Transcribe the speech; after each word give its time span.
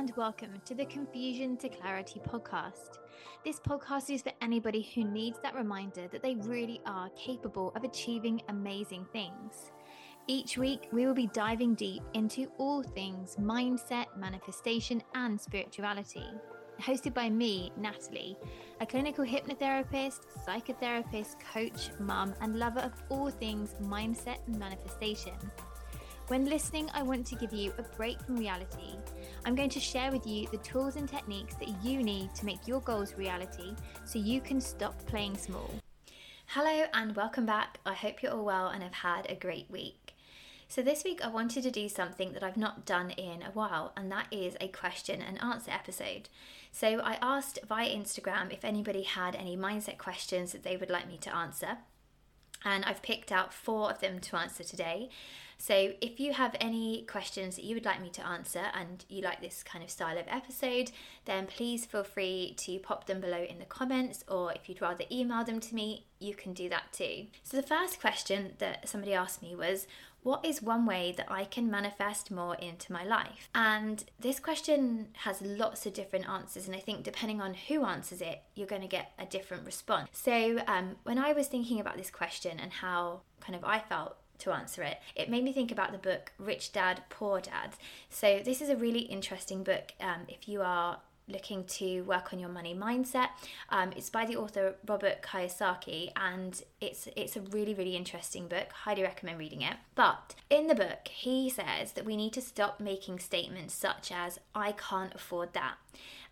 and 0.00 0.16
welcome 0.16 0.62
to 0.64 0.74
the 0.74 0.86
Confusion 0.86 1.58
to 1.58 1.68
Clarity 1.68 2.22
podcast. 2.26 2.96
This 3.44 3.60
podcast 3.60 4.08
is 4.08 4.22
for 4.22 4.32
anybody 4.40 4.88
who 4.94 5.04
needs 5.04 5.38
that 5.42 5.54
reminder 5.54 6.08
that 6.08 6.22
they 6.22 6.36
really 6.36 6.80
are 6.86 7.10
capable 7.10 7.70
of 7.76 7.84
achieving 7.84 8.40
amazing 8.48 9.04
things. 9.12 9.72
Each 10.26 10.56
week, 10.56 10.88
we 10.90 11.04
will 11.04 11.12
be 11.12 11.26
diving 11.34 11.74
deep 11.74 12.02
into 12.14 12.50
all 12.56 12.82
things 12.82 13.36
mindset, 13.38 14.06
manifestation, 14.16 15.02
and 15.14 15.38
spirituality. 15.38 16.24
Hosted 16.80 17.12
by 17.12 17.28
me, 17.28 17.70
Natalie, 17.76 18.38
a 18.80 18.86
clinical 18.86 19.22
hypnotherapist, 19.22 20.20
psychotherapist, 20.48 21.34
coach, 21.52 21.90
mum, 22.00 22.32
and 22.40 22.58
lover 22.58 22.80
of 22.80 22.94
all 23.10 23.28
things 23.28 23.74
mindset 23.82 24.38
and 24.46 24.58
manifestation. 24.58 25.34
When 26.30 26.44
listening, 26.44 26.88
I 26.94 27.02
want 27.02 27.26
to 27.26 27.34
give 27.34 27.52
you 27.52 27.72
a 27.76 27.82
break 27.96 28.22
from 28.22 28.36
reality. 28.36 28.94
I'm 29.44 29.56
going 29.56 29.68
to 29.70 29.80
share 29.80 30.12
with 30.12 30.24
you 30.24 30.46
the 30.52 30.58
tools 30.58 30.94
and 30.94 31.08
techniques 31.08 31.56
that 31.56 31.82
you 31.82 32.04
need 32.04 32.32
to 32.36 32.46
make 32.46 32.68
your 32.68 32.80
goals 32.82 33.14
reality 33.18 33.74
so 34.04 34.20
you 34.20 34.40
can 34.40 34.60
stop 34.60 34.96
playing 35.06 35.36
small. 35.36 35.68
Hello, 36.46 36.84
and 36.94 37.16
welcome 37.16 37.46
back. 37.46 37.80
I 37.84 37.94
hope 37.94 38.22
you're 38.22 38.30
all 38.30 38.44
well 38.44 38.68
and 38.68 38.84
have 38.84 38.94
had 38.94 39.28
a 39.28 39.34
great 39.34 39.68
week. 39.72 40.14
So, 40.68 40.82
this 40.82 41.02
week 41.02 41.20
I 41.20 41.26
wanted 41.26 41.64
to 41.64 41.70
do 41.72 41.88
something 41.88 42.32
that 42.34 42.44
I've 42.44 42.56
not 42.56 42.86
done 42.86 43.10
in 43.10 43.42
a 43.42 43.50
while, 43.52 43.92
and 43.96 44.12
that 44.12 44.28
is 44.30 44.56
a 44.60 44.68
question 44.68 45.20
and 45.20 45.42
answer 45.42 45.72
episode. 45.72 46.28
So, 46.70 47.00
I 47.00 47.18
asked 47.20 47.58
via 47.68 47.90
Instagram 47.90 48.52
if 48.52 48.64
anybody 48.64 49.02
had 49.02 49.34
any 49.34 49.56
mindset 49.56 49.98
questions 49.98 50.52
that 50.52 50.62
they 50.62 50.76
would 50.76 50.90
like 50.90 51.08
me 51.08 51.18
to 51.22 51.34
answer, 51.34 51.78
and 52.64 52.84
I've 52.84 53.02
picked 53.02 53.32
out 53.32 53.52
four 53.52 53.90
of 53.90 54.00
them 54.00 54.18
to 54.20 54.36
answer 54.36 54.64
today. 54.64 55.10
So, 55.60 55.92
if 56.00 56.18
you 56.18 56.32
have 56.32 56.56
any 56.58 57.02
questions 57.02 57.56
that 57.56 57.66
you 57.66 57.74
would 57.74 57.84
like 57.84 58.00
me 58.00 58.08
to 58.10 58.26
answer 58.26 58.62
and 58.72 59.04
you 59.10 59.20
like 59.20 59.42
this 59.42 59.62
kind 59.62 59.84
of 59.84 59.90
style 59.90 60.16
of 60.16 60.24
episode, 60.26 60.90
then 61.26 61.46
please 61.46 61.84
feel 61.84 62.02
free 62.02 62.54
to 62.60 62.78
pop 62.78 63.06
them 63.06 63.20
below 63.20 63.42
in 63.42 63.58
the 63.58 63.66
comments, 63.66 64.24
or 64.26 64.54
if 64.54 64.70
you'd 64.70 64.80
rather 64.80 65.04
email 65.12 65.44
them 65.44 65.60
to 65.60 65.74
me, 65.74 66.06
you 66.18 66.34
can 66.34 66.54
do 66.54 66.70
that 66.70 66.90
too. 66.92 67.26
So, 67.42 67.58
the 67.58 67.62
first 67.62 68.00
question 68.00 68.54
that 68.56 68.88
somebody 68.88 69.12
asked 69.12 69.42
me 69.42 69.54
was, 69.54 69.86
what 70.22 70.44
is 70.44 70.62
one 70.62 70.86
way 70.86 71.14
that 71.16 71.30
I 71.30 71.44
can 71.44 71.70
manifest 71.70 72.30
more 72.30 72.54
into 72.56 72.92
my 72.92 73.04
life? 73.04 73.48
And 73.54 74.04
this 74.18 74.40
question 74.40 75.08
has 75.24 75.40
lots 75.42 75.86
of 75.86 75.94
different 75.94 76.28
answers, 76.28 76.66
and 76.66 76.76
I 76.76 76.80
think 76.80 77.02
depending 77.02 77.40
on 77.40 77.54
who 77.54 77.84
answers 77.84 78.20
it, 78.20 78.42
you're 78.54 78.66
going 78.66 78.82
to 78.82 78.88
get 78.88 79.12
a 79.18 79.26
different 79.26 79.64
response. 79.64 80.08
So, 80.12 80.60
um, 80.66 80.96
when 81.04 81.18
I 81.18 81.32
was 81.32 81.48
thinking 81.48 81.80
about 81.80 81.96
this 81.96 82.10
question 82.10 82.58
and 82.60 82.72
how 82.72 83.22
kind 83.40 83.56
of 83.56 83.64
I 83.64 83.78
felt 83.78 84.16
to 84.40 84.52
answer 84.52 84.82
it. 84.82 84.98
It 85.14 85.28
made 85.30 85.44
me 85.44 85.52
think 85.52 85.70
about 85.70 85.92
the 85.92 85.98
book 85.98 86.32
Rich 86.38 86.72
Dad, 86.72 87.02
Poor 87.10 87.40
Dad. 87.40 87.74
So, 88.08 88.40
this 88.44 88.60
is 88.60 88.68
a 88.68 88.76
really 88.76 89.00
interesting 89.00 89.62
book 89.62 89.92
um, 90.00 90.22
if 90.28 90.48
you 90.48 90.62
are 90.62 90.98
looking 91.30 91.64
to 91.64 92.02
work 92.02 92.32
on 92.32 92.38
your 92.38 92.48
money 92.48 92.74
mindset. 92.74 93.28
Um, 93.68 93.92
it's 93.96 94.10
by 94.10 94.26
the 94.26 94.36
author 94.36 94.76
Robert 94.86 95.22
Kiyosaki, 95.22 96.12
and 96.16 96.62
it's 96.80 97.08
it's 97.16 97.36
a 97.36 97.40
really 97.40 97.74
really 97.74 97.96
interesting 97.96 98.48
book. 98.48 98.72
Highly 98.72 99.02
recommend 99.02 99.38
reading 99.38 99.62
it. 99.62 99.76
But 99.94 100.34
in 100.48 100.66
the 100.66 100.74
book, 100.74 101.08
he 101.08 101.50
says 101.50 101.92
that 101.92 102.04
we 102.04 102.16
need 102.16 102.32
to 102.34 102.40
stop 102.40 102.80
making 102.80 103.18
statements 103.18 103.74
such 103.74 104.12
as 104.12 104.38
"I 104.54 104.72
can't 104.72 105.14
afford 105.14 105.52
that," 105.54 105.74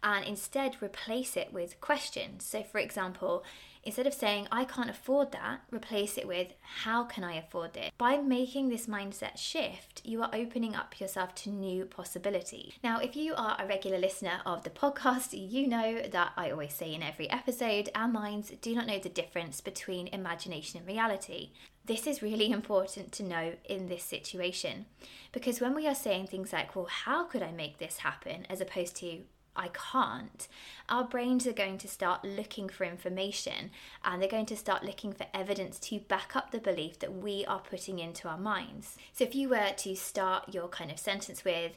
and 0.03 0.25
instead 0.25 0.83
replace 0.83 1.37
it 1.37 1.53
with 1.53 1.81
questions. 1.81 2.45
So, 2.45 2.63
for 2.63 2.79
example, 2.79 3.45
Instead 3.89 4.06
of 4.06 4.12
saying, 4.12 4.47
I 4.53 4.67
can't 4.67 4.91
afford 4.91 5.33
that, 5.33 5.62
replace 5.70 6.19
it 6.19 6.28
with, 6.28 6.48
How 6.83 7.05
can 7.05 7.25
I 7.25 7.36
afford 7.36 7.75
it? 7.75 7.91
By 7.97 8.19
making 8.19 8.69
this 8.69 8.86
mindset 8.86 9.39
shift, 9.39 10.03
you 10.05 10.20
are 10.20 10.28
opening 10.34 10.77
up 10.77 11.00
yourself 11.00 11.34
to 11.36 11.48
new 11.48 11.86
possibilities. 11.86 12.75
Now, 12.84 13.00
if 13.00 13.17
you 13.17 13.33
are 13.34 13.56
a 13.58 13.67
regular 13.67 13.97
listener 13.97 14.42
of 14.45 14.62
the 14.62 14.69
podcast, 14.69 15.28
you 15.33 15.67
know 15.67 16.03
that 16.03 16.33
I 16.36 16.50
always 16.50 16.75
say 16.75 16.92
in 16.92 17.03
every 17.03 17.30
episode, 17.30 17.89
our 17.95 18.08
minds 18.08 18.53
do 18.61 18.75
not 18.75 18.86
know 18.86 18.98
the 18.98 19.08
difference 19.08 19.62
between 19.62 20.08
imagination 20.08 20.80
and 20.80 20.86
reality. 20.86 21.52
This 21.86 22.07
is 22.07 22.20
really 22.20 22.51
important 22.61 23.11
to 23.13 23.23
know 23.23 23.55
in 23.64 23.86
this 23.86 24.02
situation 24.02 24.84
because 25.33 25.63
when 25.63 25.74
we 25.74 25.89
are 25.89 25.95
saying 25.95 26.27
things 26.27 26.52
like, 26.52 26.77
Well, 26.77 26.90
how 26.90 27.24
could 27.24 27.42
I 27.42 27.52
make 27.52 27.79
this 27.79 27.96
happen? 27.96 28.45
as 28.51 28.61
opposed 28.61 28.96
to, 28.96 29.20
I 29.57 29.69
can't, 29.69 30.47
our 30.89 31.05
brains 31.05 31.47
are 31.47 31.53
going 31.53 31.79
to 31.79 31.89
start 31.89 32.25
looking 32.25 32.69
for 32.69 32.85
information 32.85 33.70
and 34.05 34.23
they're 34.23 34.29
going 34.29 34.47
to 34.47 34.57
start 34.57 34.85
looking 34.85 35.13
for 35.13 35.27
evidence 35.35 35.79
to 35.81 35.98
back 36.01 36.36
up 36.36 36.51
the 36.51 36.59
belief 36.59 36.98
that 37.01 37.14
we 37.14 37.45
are 37.47 37.61
putting 37.61 37.98
into 37.98 38.29
our 38.29 38.39
minds. 38.39 38.97
So 39.13 39.25
if 39.25 39.35
you 39.35 39.48
were 39.48 39.73
to 39.77 39.97
start 39.97 40.55
your 40.55 40.69
kind 40.69 40.91
of 40.91 40.98
sentence 40.98 41.45
with, 41.45 41.77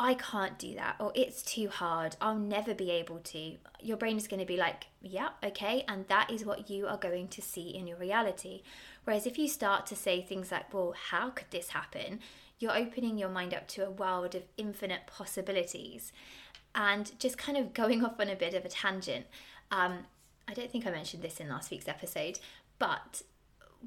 I 0.00 0.14
can't 0.14 0.58
do 0.60 0.76
that, 0.76 0.94
or 1.00 1.10
it's 1.16 1.42
too 1.42 1.68
hard, 1.68 2.14
I'll 2.20 2.38
never 2.38 2.72
be 2.72 2.92
able 2.92 3.18
to, 3.18 3.54
your 3.80 3.96
brain 3.96 4.16
is 4.16 4.28
going 4.28 4.38
to 4.38 4.46
be 4.46 4.56
like, 4.56 4.86
yeah, 5.02 5.30
okay, 5.42 5.84
and 5.88 6.06
that 6.06 6.30
is 6.30 6.44
what 6.44 6.70
you 6.70 6.86
are 6.86 6.96
going 6.96 7.26
to 7.28 7.42
see 7.42 7.70
in 7.70 7.88
your 7.88 7.96
reality. 7.96 8.62
Whereas 9.02 9.26
if 9.26 9.38
you 9.38 9.48
start 9.48 9.86
to 9.86 9.96
say 9.96 10.22
things 10.22 10.52
like, 10.52 10.72
well, 10.72 10.94
how 11.10 11.30
could 11.30 11.50
this 11.50 11.70
happen? 11.70 12.20
You're 12.60 12.76
opening 12.76 13.18
your 13.18 13.28
mind 13.28 13.54
up 13.54 13.66
to 13.68 13.86
a 13.86 13.90
world 13.90 14.36
of 14.36 14.42
infinite 14.56 15.06
possibilities 15.06 16.12
and 16.74 17.18
just 17.18 17.38
kind 17.38 17.58
of 17.58 17.74
going 17.74 18.04
off 18.04 18.20
on 18.20 18.28
a 18.28 18.36
bit 18.36 18.54
of 18.54 18.64
a 18.64 18.68
tangent. 18.68 19.26
Um, 19.70 20.06
I 20.48 20.54
don't 20.54 20.70
think 20.70 20.86
I 20.86 20.90
mentioned 20.90 21.22
this 21.22 21.40
in 21.40 21.48
last 21.48 21.70
week's 21.70 21.88
episode, 21.88 22.38
but 22.78 23.22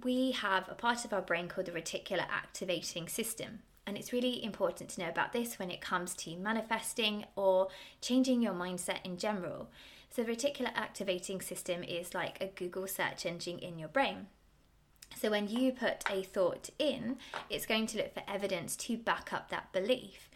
we 0.03 0.31
have 0.31 0.69
a 0.69 0.75
part 0.75 1.03
of 1.05 1.13
our 1.13 1.21
brain 1.21 1.47
called 1.47 1.67
the 1.67 1.71
reticular 1.71 2.25
activating 2.29 3.07
system. 3.07 3.59
And 3.85 3.97
it's 3.97 4.13
really 4.13 4.43
important 4.43 4.91
to 4.91 5.01
know 5.01 5.09
about 5.09 5.33
this 5.33 5.57
when 5.57 5.71
it 5.71 5.81
comes 5.81 6.13
to 6.15 6.37
manifesting 6.37 7.25
or 7.35 7.69
changing 7.99 8.41
your 8.41 8.53
mindset 8.53 9.03
in 9.03 9.17
general. 9.17 9.69
So, 10.11 10.23
the 10.23 10.31
reticular 10.31 10.71
activating 10.75 11.41
system 11.41 11.83
is 11.83 12.13
like 12.13 12.37
a 12.41 12.47
Google 12.47 12.87
search 12.87 13.25
engine 13.25 13.57
in 13.59 13.79
your 13.79 13.87
brain. 13.87 14.27
So, 15.17 15.31
when 15.31 15.47
you 15.47 15.71
put 15.71 16.03
a 16.09 16.21
thought 16.21 16.69
in, 16.77 17.17
it's 17.49 17.65
going 17.65 17.87
to 17.87 17.97
look 17.97 18.13
for 18.13 18.23
evidence 18.27 18.75
to 18.77 18.97
back 18.97 19.33
up 19.33 19.49
that 19.49 19.71
belief. 19.71 20.29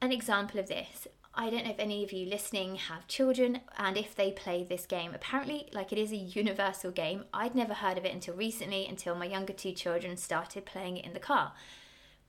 An 0.00 0.12
example 0.12 0.58
of 0.58 0.68
this 0.68 1.06
I 1.40 1.50
don't 1.50 1.64
know 1.64 1.70
if 1.70 1.78
any 1.78 2.02
of 2.02 2.12
you 2.12 2.26
listening 2.26 2.74
have 2.74 3.06
children 3.06 3.60
and 3.76 3.96
if 3.96 4.16
they 4.16 4.32
play 4.32 4.64
this 4.64 4.86
game. 4.86 5.12
Apparently, 5.14 5.68
like 5.72 5.92
it 5.92 5.98
is 5.98 6.10
a 6.10 6.16
universal 6.16 6.90
game. 6.90 7.26
I'd 7.32 7.54
never 7.54 7.74
heard 7.74 7.96
of 7.96 8.04
it 8.04 8.12
until 8.12 8.34
recently, 8.34 8.84
until 8.88 9.14
my 9.14 9.26
younger 9.26 9.52
two 9.52 9.70
children 9.70 10.16
started 10.16 10.66
playing 10.66 10.96
it 10.96 11.04
in 11.04 11.12
the 11.12 11.20
car. 11.20 11.52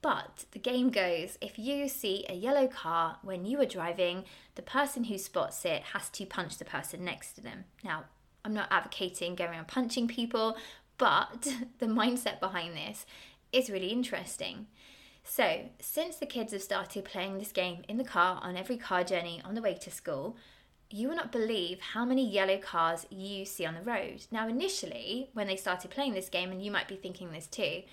But 0.03 0.45
the 0.51 0.59
game 0.59 0.91
goes 0.91 1.39
if 1.41 1.57
you 1.57 1.89
see 1.89 2.23
a 2.29 2.35
yellow 2.35 2.67
car 2.67 3.17
when 3.23 3.45
you 3.45 3.59
are 3.59 3.65
driving, 3.65 4.25
the 4.53 4.61
person 4.61 5.05
who 5.05 5.17
spots 5.17 5.65
it 5.65 5.81
has 5.93 6.07
to 6.11 6.25
punch 6.27 6.59
the 6.59 6.65
person 6.65 7.03
next 7.03 7.33
to 7.33 7.41
them. 7.41 7.65
Now, 7.83 8.03
I'm 8.45 8.53
not 8.53 8.71
advocating 8.71 9.33
going 9.33 9.49
around 9.49 9.67
punching 9.67 10.07
people, 10.07 10.55
but 10.99 11.47
the 11.79 11.87
mindset 11.87 12.39
behind 12.39 12.77
this 12.77 13.07
is 13.51 13.71
really 13.71 13.87
interesting. 13.87 14.67
So, 15.31 15.69
since 15.79 16.15
the 16.15 16.25
kids 16.25 16.53
have 16.53 16.63
started 16.63 17.05
playing 17.05 17.37
this 17.37 17.51
game 17.51 17.83
in 17.87 17.97
the 17.97 18.03
car 18.03 18.39
on 18.41 18.57
every 18.57 18.77
car 18.77 19.03
journey 19.03 19.39
on 19.45 19.53
the 19.53 19.61
way 19.61 19.75
to 19.75 19.91
school, 19.91 20.35
you 20.89 21.07
will 21.07 21.15
not 21.15 21.31
believe 21.31 21.79
how 21.79 22.03
many 22.03 22.27
yellow 22.27 22.57
cars 22.57 23.05
you 23.11 23.45
see 23.45 23.63
on 23.63 23.75
the 23.75 23.83
road. 23.83 24.25
Now, 24.31 24.47
initially, 24.47 25.29
when 25.33 25.45
they 25.45 25.55
started 25.55 25.91
playing 25.91 26.13
this 26.15 26.29
game, 26.29 26.51
and 26.51 26.65
you 26.65 26.71
might 26.71 26.87
be 26.87 26.95
thinking 26.95 27.31
this 27.31 27.45
too, 27.45 27.83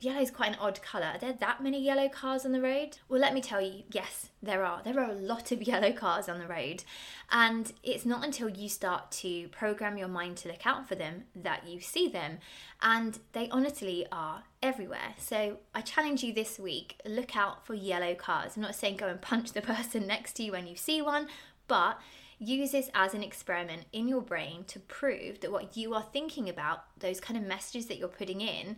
yellow 0.00 0.22
is 0.22 0.30
quite 0.30 0.52
an 0.52 0.58
odd 0.58 0.80
colour. 0.80 1.12
Are 1.14 1.18
there 1.18 1.34
that 1.34 1.62
many 1.62 1.78
yellow 1.78 2.08
cars 2.08 2.46
on 2.46 2.52
the 2.52 2.62
road? 2.62 2.96
Well, 3.06 3.20
let 3.20 3.34
me 3.34 3.42
tell 3.42 3.60
you, 3.60 3.82
yes, 3.92 4.30
there 4.42 4.64
are. 4.64 4.82
There 4.82 4.98
are 4.98 5.10
a 5.10 5.14
lot 5.14 5.52
of 5.52 5.62
yellow 5.68 5.92
cars 5.92 6.26
on 6.26 6.38
the 6.38 6.46
road. 6.46 6.84
And 7.30 7.70
it's 7.82 8.06
not 8.06 8.24
until 8.24 8.48
you 8.48 8.70
start 8.70 9.10
to 9.12 9.48
program 9.48 9.98
your 9.98 10.08
mind 10.08 10.38
to 10.38 10.48
look 10.48 10.66
out 10.66 10.88
for 10.88 10.94
them 10.94 11.24
that 11.36 11.68
you 11.68 11.80
see 11.80 12.08
them. 12.08 12.38
And 12.80 13.18
they 13.34 13.50
honestly 13.50 14.06
are 14.10 14.44
everywhere. 14.62 15.14
So 15.18 15.58
I 15.74 15.80
challenge 15.80 16.22
you 16.22 16.32
this 16.32 16.58
week 16.58 17.00
look 17.04 17.36
out 17.36 17.66
for 17.66 17.74
yellow 17.74 18.14
cars. 18.14 18.52
I'm 18.56 18.62
not 18.62 18.74
saying 18.74 18.96
go 18.96 19.08
and 19.08 19.20
punch 19.20 19.52
the 19.52 19.62
person 19.74 20.06
next 20.06 20.34
to 20.34 20.44
you 20.44 20.52
when 20.52 20.66
you 20.66 20.76
see 20.76 21.02
one, 21.02 21.28
but 21.68 21.98
use 22.38 22.72
this 22.72 22.90
as 22.94 23.14
an 23.14 23.22
experiment 23.22 23.84
in 23.92 24.08
your 24.08 24.20
brain 24.20 24.64
to 24.64 24.80
prove 24.80 25.40
that 25.40 25.52
what 25.52 25.76
you 25.76 25.94
are 25.94 26.06
thinking 26.12 26.48
about, 26.48 26.84
those 26.98 27.20
kind 27.20 27.38
of 27.38 27.46
messages 27.46 27.86
that 27.86 27.98
you're 27.98 28.08
putting 28.08 28.40
in, 28.40 28.76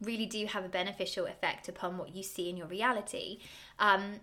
really 0.00 0.26
do 0.26 0.46
have 0.46 0.64
a 0.64 0.68
beneficial 0.68 1.26
effect 1.26 1.68
upon 1.68 1.98
what 1.98 2.14
you 2.14 2.22
see 2.22 2.48
in 2.48 2.56
your 2.56 2.66
reality. 2.66 3.38
Um, 3.78 4.20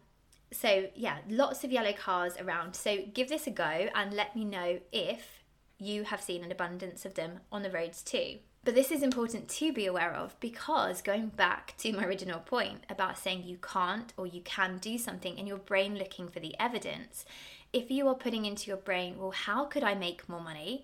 so, 0.51 0.87
yeah, 0.95 1.19
lots 1.29 1.63
of 1.63 1.71
yellow 1.71 1.93
cars 1.93 2.33
around. 2.39 2.75
So, 2.75 2.97
give 3.13 3.29
this 3.29 3.45
a 3.45 3.51
go 3.51 3.89
and 3.93 4.13
let 4.13 4.35
me 4.35 4.43
know 4.43 4.79
if 4.91 5.43
you 5.77 6.03
have 6.05 6.21
seen 6.21 6.43
an 6.43 6.51
abundance 6.51 7.05
of 7.05 7.13
them 7.13 7.39
on 7.51 7.61
the 7.61 7.69
roads 7.69 8.01
too. 8.01 8.39
But 8.69 8.75
this 8.75 8.91
is 8.91 9.01
important 9.01 9.49
to 9.49 9.73
be 9.73 9.87
aware 9.87 10.13
of 10.13 10.39
because 10.39 11.01
going 11.01 11.29
back 11.29 11.73
to 11.79 11.91
my 11.91 12.05
original 12.05 12.39
point 12.39 12.83
about 12.87 13.17
saying 13.17 13.41
you 13.43 13.57
can't 13.57 14.13
or 14.15 14.27
you 14.27 14.41
can 14.41 14.77
do 14.77 14.99
something 14.99 15.39
and 15.39 15.47
your 15.47 15.57
brain 15.57 15.95
looking 15.97 16.27
for 16.27 16.39
the 16.39 16.53
evidence, 16.59 17.25
if 17.73 17.89
you 17.89 18.07
are 18.07 18.13
putting 18.13 18.45
into 18.45 18.67
your 18.67 18.77
brain, 18.77 19.17
well, 19.17 19.31
how 19.31 19.65
could 19.65 19.83
I 19.83 19.95
make 19.95 20.29
more 20.29 20.39
money? 20.39 20.83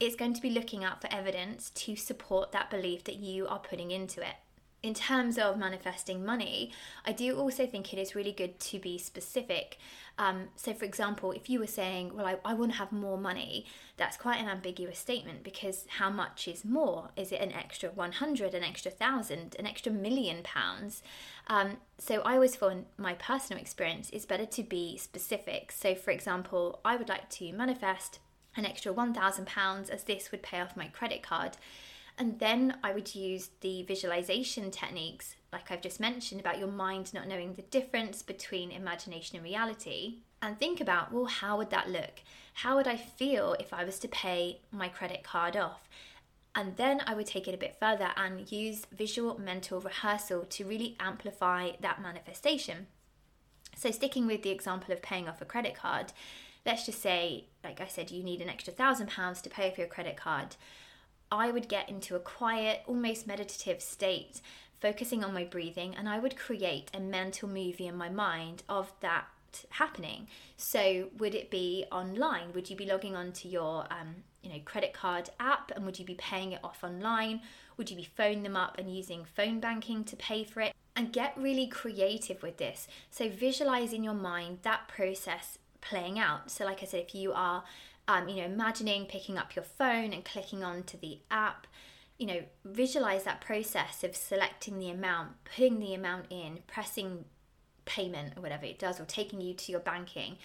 it's 0.00 0.16
going 0.16 0.34
to 0.34 0.42
be 0.42 0.50
looking 0.50 0.84
out 0.84 1.00
for 1.00 1.10
evidence 1.10 1.70
to 1.70 1.96
support 1.96 2.52
that 2.52 2.68
belief 2.68 3.04
that 3.04 3.16
you 3.16 3.46
are 3.46 3.60
putting 3.60 3.90
into 3.90 4.20
it. 4.20 4.34
In 4.84 4.92
terms 4.92 5.38
of 5.38 5.56
manifesting 5.56 6.26
money, 6.26 6.70
I 7.06 7.12
do 7.12 7.38
also 7.38 7.66
think 7.66 7.94
it 7.94 7.98
is 7.98 8.14
really 8.14 8.32
good 8.32 8.60
to 8.60 8.78
be 8.78 8.98
specific. 8.98 9.78
Um, 10.18 10.48
so, 10.56 10.74
for 10.74 10.84
example, 10.84 11.32
if 11.32 11.48
you 11.48 11.58
were 11.58 11.66
saying, 11.66 12.14
Well, 12.14 12.26
I, 12.26 12.36
I 12.44 12.52
want 12.52 12.72
to 12.72 12.78
have 12.78 12.92
more 12.92 13.16
money, 13.16 13.64
that's 13.96 14.18
quite 14.18 14.42
an 14.42 14.48
ambiguous 14.48 14.98
statement 14.98 15.42
because 15.42 15.86
how 15.88 16.10
much 16.10 16.46
is 16.46 16.66
more? 16.66 17.08
Is 17.16 17.32
it 17.32 17.40
an 17.40 17.50
extra 17.50 17.88
100, 17.88 18.52
an 18.52 18.62
extra 18.62 18.90
thousand, 18.90 19.56
an 19.58 19.66
extra 19.66 19.90
million 19.90 20.42
pounds? 20.42 21.02
Um, 21.46 21.78
so, 21.96 22.20
I 22.20 22.34
always 22.34 22.54
find 22.54 22.84
my 22.98 23.14
personal 23.14 23.62
experience 23.62 24.10
is 24.10 24.26
better 24.26 24.46
to 24.46 24.62
be 24.62 24.98
specific. 24.98 25.72
So, 25.72 25.94
for 25.94 26.10
example, 26.10 26.80
I 26.84 26.96
would 26.96 27.08
like 27.08 27.30
to 27.30 27.52
manifest 27.54 28.18
an 28.54 28.66
extra 28.66 28.92
£1,000 28.92 29.90
as 29.90 30.04
this 30.04 30.30
would 30.30 30.42
pay 30.42 30.60
off 30.60 30.76
my 30.76 30.88
credit 30.88 31.22
card. 31.22 31.56
And 32.16 32.38
then 32.38 32.78
I 32.82 32.92
would 32.92 33.14
use 33.14 33.50
the 33.60 33.82
visualization 33.82 34.70
techniques, 34.70 35.34
like 35.52 35.70
I've 35.70 35.82
just 35.82 35.98
mentioned, 35.98 36.40
about 36.40 36.58
your 36.58 36.68
mind 36.68 37.12
not 37.12 37.26
knowing 37.26 37.54
the 37.54 37.62
difference 37.62 38.22
between 38.22 38.70
imagination 38.70 39.36
and 39.36 39.44
reality. 39.44 40.18
And 40.40 40.58
think 40.58 40.80
about, 40.80 41.12
well, 41.12 41.24
how 41.24 41.56
would 41.56 41.70
that 41.70 41.90
look? 41.90 42.20
How 42.54 42.76
would 42.76 42.86
I 42.86 42.96
feel 42.96 43.56
if 43.58 43.72
I 43.72 43.84
was 43.84 43.98
to 44.00 44.08
pay 44.08 44.60
my 44.70 44.88
credit 44.88 45.24
card 45.24 45.56
off? 45.56 45.88
And 46.54 46.76
then 46.76 47.02
I 47.04 47.14
would 47.14 47.26
take 47.26 47.48
it 47.48 47.54
a 47.54 47.58
bit 47.58 47.76
further 47.80 48.10
and 48.16 48.50
use 48.52 48.86
visual 48.92 49.40
mental 49.40 49.80
rehearsal 49.80 50.44
to 50.44 50.64
really 50.64 50.96
amplify 51.00 51.72
that 51.80 52.00
manifestation. 52.00 52.86
So, 53.76 53.90
sticking 53.90 54.28
with 54.28 54.42
the 54.42 54.50
example 54.50 54.94
of 54.94 55.02
paying 55.02 55.28
off 55.28 55.42
a 55.42 55.44
credit 55.44 55.74
card, 55.74 56.12
let's 56.64 56.86
just 56.86 57.02
say, 57.02 57.46
like 57.64 57.80
I 57.80 57.88
said, 57.88 58.12
you 58.12 58.22
need 58.22 58.40
an 58.40 58.48
extra 58.48 58.72
thousand 58.72 59.08
pounds 59.08 59.42
to 59.42 59.50
pay 59.50 59.68
off 59.68 59.78
your 59.78 59.88
credit 59.88 60.16
card. 60.16 60.54
I 61.38 61.50
would 61.50 61.68
get 61.68 61.88
into 61.88 62.16
a 62.16 62.20
quiet, 62.20 62.82
almost 62.86 63.26
meditative 63.26 63.82
state, 63.82 64.40
focusing 64.80 65.24
on 65.24 65.34
my 65.34 65.44
breathing, 65.44 65.94
and 65.96 66.08
I 66.08 66.18
would 66.18 66.36
create 66.36 66.90
a 66.94 67.00
mental 67.00 67.48
movie 67.48 67.86
in 67.86 67.96
my 67.96 68.08
mind 68.08 68.62
of 68.68 68.92
that 69.00 69.26
happening. 69.70 70.26
So, 70.56 71.08
would 71.18 71.34
it 71.34 71.50
be 71.50 71.84
online? 71.90 72.52
Would 72.52 72.70
you 72.70 72.76
be 72.76 72.86
logging 72.86 73.16
onto 73.16 73.48
your, 73.48 73.86
um, 73.90 74.16
you 74.42 74.50
know, 74.50 74.58
credit 74.64 74.92
card 74.92 75.30
app, 75.40 75.70
and 75.74 75.84
would 75.84 75.98
you 75.98 76.04
be 76.04 76.14
paying 76.14 76.52
it 76.52 76.60
off 76.62 76.84
online? 76.84 77.40
Would 77.76 77.90
you 77.90 77.96
be 77.96 78.08
phoning 78.16 78.42
them 78.42 78.56
up 78.56 78.78
and 78.78 78.94
using 78.94 79.24
phone 79.24 79.60
banking 79.60 80.04
to 80.04 80.16
pay 80.16 80.44
for 80.44 80.60
it? 80.60 80.74
And 80.96 81.12
get 81.12 81.36
really 81.36 81.66
creative 81.66 82.42
with 82.42 82.58
this. 82.58 82.86
So, 83.10 83.28
visualize 83.28 83.92
in 83.92 84.04
your 84.04 84.14
mind 84.14 84.58
that 84.62 84.88
process 84.88 85.58
playing 85.80 86.18
out. 86.18 86.50
So, 86.50 86.64
like 86.64 86.82
I 86.82 86.86
said, 86.86 87.00
if 87.00 87.14
you 87.14 87.32
are 87.32 87.64
um, 88.08 88.28
you 88.28 88.36
know, 88.36 88.44
imagining 88.44 89.06
picking 89.06 89.38
up 89.38 89.56
your 89.56 89.64
phone 89.64 90.12
and 90.12 90.24
clicking 90.24 90.62
onto 90.62 90.98
the 90.98 91.18
app. 91.30 91.66
You 92.18 92.26
know, 92.26 92.42
visualize 92.64 93.24
that 93.24 93.40
process 93.40 94.04
of 94.04 94.14
selecting 94.14 94.78
the 94.78 94.90
amount, 94.90 95.32
putting 95.44 95.80
the 95.80 95.94
amount 95.94 96.26
in, 96.30 96.60
pressing 96.66 97.24
payment 97.84 98.34
or 98.36 98.42
whatever 98.42 98.64
it 98.64 98.78
does, 98.78 99.00
or 99.00 99.04
taking 99.04 99.40
you 99.40 99.54
to 99.54 99.72
your 99.72 99.80
banking. 99.80 100.36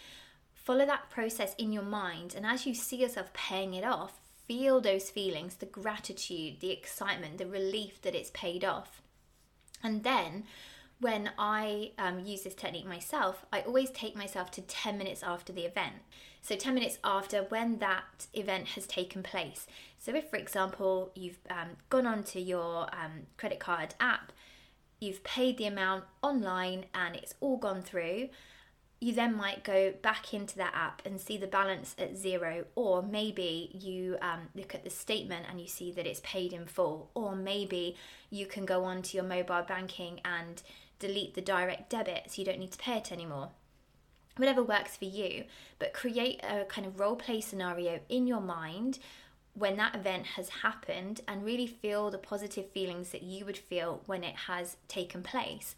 Follow 0.53 0.85
that 0.85 1.09
process 1.09 1.56
in 1.57 1.71
your 1.71 1.83
mind, 1.83 2.33
and 2.35 2.45
as 2.45 2.65
you 2.65 2.73
see 2.73 2.97
yourself 2.97 3.33
paying 3.33 3.73
it 3.73 3.83
off, 3.83 4.19
feel 4.47 4.81
those 4.81 5.09
feelings 5.09 5.56
the 5.56 5.65
gratitude, 5.65 6.59
the 6.59 6.71
excitement, 6.71 7.38
the 7.38 7.45
relief 7.45 8.01
that 8.01 8.15
it's 8.15 8.31
paid 8.33 8.65
off. 8.65 9.01
And 9.83 10.03
then 10.03 10.44
when 10.99 11.31
I 11.37 11.91
um, 11.97 12.19
use 12.19 12.43
this 12.43 12.55
technique 12.55 12.85
myself, 12.85 13.45
I 13.53 13.61
always 13.61 13.89
take 13.89 14.15
myself 14.15 14.51
to 14.51 14.61
10 14.61 14.97
minutes 14.97 15.23
after 15.23 15.53
the 15.53 15.61
event. 15.61 15.95
So, 16.41 16.55
10 16.55 16.73
minutes 16.73 16.99
after 17.03 17.43
when 17.43 17.79
that 17.79 18.27
event 18.33 18.69
has 18.69 18.85
taken 18.85 19.23
place. 19.23 19.67
So, 19.97 20.13
if, 20.15 20.29
for 20.29 20.37
example, 20.37 21.11
you've 21.15 21.39
um, 21.49 21.69
gone 21.89 22.05
onto 22.05 22.39
your 22.39 22.83
um, 22.93 23.27
credit 23.37 23.59
card 23.59 23.95
app, 23.99 24.31
you've 24.99 25.23
paid 25.23 25.57
the 25.57 25.67
amount 25.67 26.03
online 26.21 26.85
and 26.93 27.15
it's 27.15 27.33
all 27.39 27.57
gone 27.57 27.81
through, 27.81 28.29
you 29.01 29.13
then 29.13 29.33
might 29.35 29.63
go 29.63 29.93
back 30.01 30.33
into 30.33 30.57
that 30.57 30.73
app 30.75 31.01
and 31.05 31.21
see 31.21 31.37
the 31.37 31.47
balance 31.47 31.95
at 31.97 32.17
zero, 32.17 32.65
or 32.75 33.01
maybe 33.01 33.69
you 33.73 34.17
um, 34.21 34.49
look 34.55 34.75
at 34.75 34.83
the 34.83 34.89
statement 34.89 35.45
and 35.49 35.61
you 35.61 35.67
see 35.67 35.91
that 35.93 36.05
it's 36.05 36.19
paid 36.21 36.51
in 36.51 36.65
full, 36.65 37.09
or 37.13 37.33
maybe 37.35 37.95
you 38.29 38.45
can 38.45 38.65
go 38.65 38.83
onto 38.83 39.15
your 39.15 39.25
mobile 39.25 39.63
banking 39.65 40.19
and 40.25 40.61
delete 40.99 41.33
the 41.33 41.41
direct 41.41 41.89
debit 41.89 42.25
so 42.27 42.41
you 42.41 42.45
don't 42.45 42.59
need 42.59 42.71
to 42.71 42.77
pay 42.77 42.97
it 42.97 43.11
anymore. 43.11 43.49
Whatever 44.37 44.63
works 44.63 44.95
for 44.95 45.05
you, 45.05 45.45
but 45.79 45.93
create 45.93 46.39
a 46.43 46.65
kind 46.65 46.85
of 46.85 46.99
role 46.99 47.15
play 47.15 47.41
scenario 47.41 47.99
in 48.07 48.27
your 48.27 48.41
mind 48.41 48.99
when 49.53 49.75
that 49.77 49.95
event 49.95 50.25
has 50.25 50.49
happened 50.49 51.21
and 51.27 51.43
really 51.43 51.67
feel 51.67 52.09
the 52.09 52.17
positive 52.17 52.69
feelings 52.69 53.09
that 53.09 53.23
you 53.23 53.45
would 53.45 53.57
feel 53.57 54.01
when 54.05 54.23
it 54.23 54.35
has 54.47 54.77
taken 54.87 55.23
place. 55.23 55.75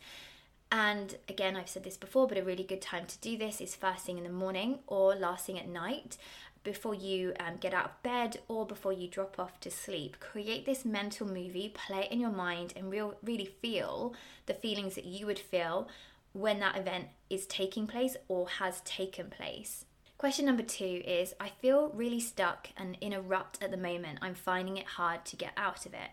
And 0.72 1.16
again, 1.28 1.58
I've 1.58 1.70
said 1.70 1.84
this 1.84 1.98
before, 1.98 2.28
but 2.28 2.38
a 2.38 2.44
really 2.44 2.64
good 2.64 2.82
time 2.82 3.06
to 3.06 3.18
do 3.18 3.38
this 3.38 3.60
is 3.60 3.76
first 3.76 4.06
thing 4.06 4.18
in 4.18 4.24
the 4.24 4.30
morning 4.30 4.80
or 4.88 5.16
last 5.16 5.46
thing 5.46 5.60
at 5.60 5.68
night 5.68 6.18
before 6.64 6.94
you 6.94 7.34
um, 7.40 7.58
get 7.60 7.74
out 7.74 7.86
of 7.86 8.04
bed 8.04 8.40
or 8.48 8.66
before 8.66 8.94
you 8.94 9.08
drop 9.08 9.40
off 9.40 9.60
to 9.62 9.72
sleep. 9.72 10.18
Create 10.20 10.66
this 10.66 10.86
mental 10.86 11.28
movie, 11.28 11.74
play 11.74 12.02
it 12.02 12.12
in 12.12 12.20
your 12.20 12.32
mind, 12.32 12.74
and 12.76 12.92
real, 12.92 13.16
really 13.24 13.50
feel 13.62 14.14
the 14.46 14.54
feelings 14.54 14.96
that 14.96 15.06
you 15.06 15.26
would 15.26 15.40
feel 15.40 15.88
when 16.34 16.60
that 16.60 16.78
event 16.78 17.08
is 17.30 17.46
taking 17.46 17.88
place 17.88 18.16
or 18.28 18.48
has 18.48 18.82
taken 18.82 19.30
place. 19.30 19.86
Question 20.18 20.46
number 20.46 20.64
two 20.64 21.02
is 21.04 21.34
I 21.40 21.50
feel 21.50 21.90
really 21.90 22.20
stuck 22.20 22.70
and 22.78 22.96
in 23.02 23.12
a 23.12 23.22
rut 23.22 23.58
at 23.60 23.72
the 23.72 23.78
moment. 23.78 24.20
I'm 24.22 24.36
finding 24.36 24.78
it 24.78 24.86
hard 24.86 25.26
to 25.26 25.36
get 25.36 25.54
out 25.58 25.86
of 25.88 25.94
it. 25.94 26.12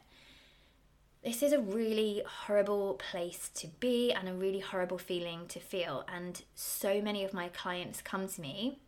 This 1.22 1.42
is 1.42 1.52
a 1.52 1.60
really 1.60 2.22
horrible 2.26 2.94
place 2.94 3.50
to 3.56 3.66
be 3.66 4.12
and 4.12 4.28
a 4.28 4.32
really 4.32 4.60
horrible 4.60 4.98
feeling 4.98 5.46
to 5.48 5.60
feel. 5.60 6.06
And 6.12 6.40
so 6.54 7.02
many 7.02 7.22
of 7.22 7.34
my 7.34 7.48
clients 7.48 8.00
come 8.00 8.28
to 8.28 8.40
me 8.40 8.78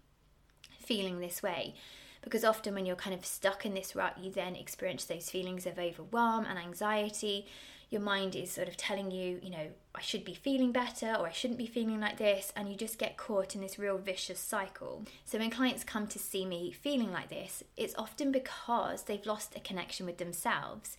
feeling 0.90 1.20
this 1.20 1.40
way. 1.40 1.72
Because 2.20 2.44
often, 2.44 2.74
when 2.74 2.84
you're 2.84 2.96
kind 2.96 3.14
of 3.14 3.24
stuck 3.24 3.64
in 3.64 3.74
this 3.74 3.94
rut, 3.94 4.16
you 4.20 4.32
then 4.32 4.56
experience 4.56 5.04
those 5.04 5.30
feelings 5.30 5.66
of 5.66 5.78
overwhelm 5.78 6.44
and 6.44 6.58
anxiety. 6.58 7.46
Your 7.90 8.00
mind 8.00 8.34
is 8.34 8.50
sort 8.50 8.66
of 8.66 8.76
telling 8.76 9.12
you, 9.12 9.38
you 9.40 9.50
know, 9.50 9.68
I 9.94 10.00
should 10.00 10.24
be 10.24 10.34
feeling 10.34 10.72
better 10.72 11.14
or 11.14 11.28
I 11.28 11.32
shouldn't 11.32 11.58
be 11.58 11.66
feeling 11.66 12.00
like 12.00 12.18
this, 12.18 12.52
and 12.56 12.68
you 12.68 12.74
just 12.76 12.98
get 12.98 13.16
caught 13.16 13.54
in 13.54 13.60
this 13.60 13.78
real 13.78 13.98
vicious 13.98 14.40
cycle. 14.40 15.04
So, 15.24 15.38
when 15.38 15.50
clients 15.50 15.84
come 15.84 16.08
to 16.08 16.18
see 16.18 16.44
me 16.44 16.72
feeling 16.72 17.12
like 17.12 17.28
this, 17.28 17.62
it's 17.76 17.94
often 17.96 18.32
because 18.32 19.04
they've 19.04 19.24
lost 19.24 19.56
a 19.56 19.60
connection 19.60 20.06
with 20.06 20.18
themselves 20.18 20.98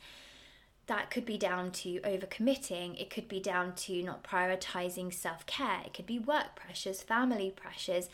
that 0.87 1.09
could 1.09 1.25
be 1.25 1.37
down 1.37 1.71
to 1.71 1.99
overcommitting. 2.01 2.99
It 2.99 3.09
could 3.09 3.27
be 3.27 3.39
down 3.39 3.75
to 3.75 4.03
not 4.03 4.23
prioritizing 4.23 5.13
self 5.13 5.45
care. 5.45 5.81
It 5.85 5.93
could 5.93 6.05
be 6.05 6.19
work 6.19 6.55
pressures, 6.55 7.01
family 7.01 7.49
pressures, 7.49 8.09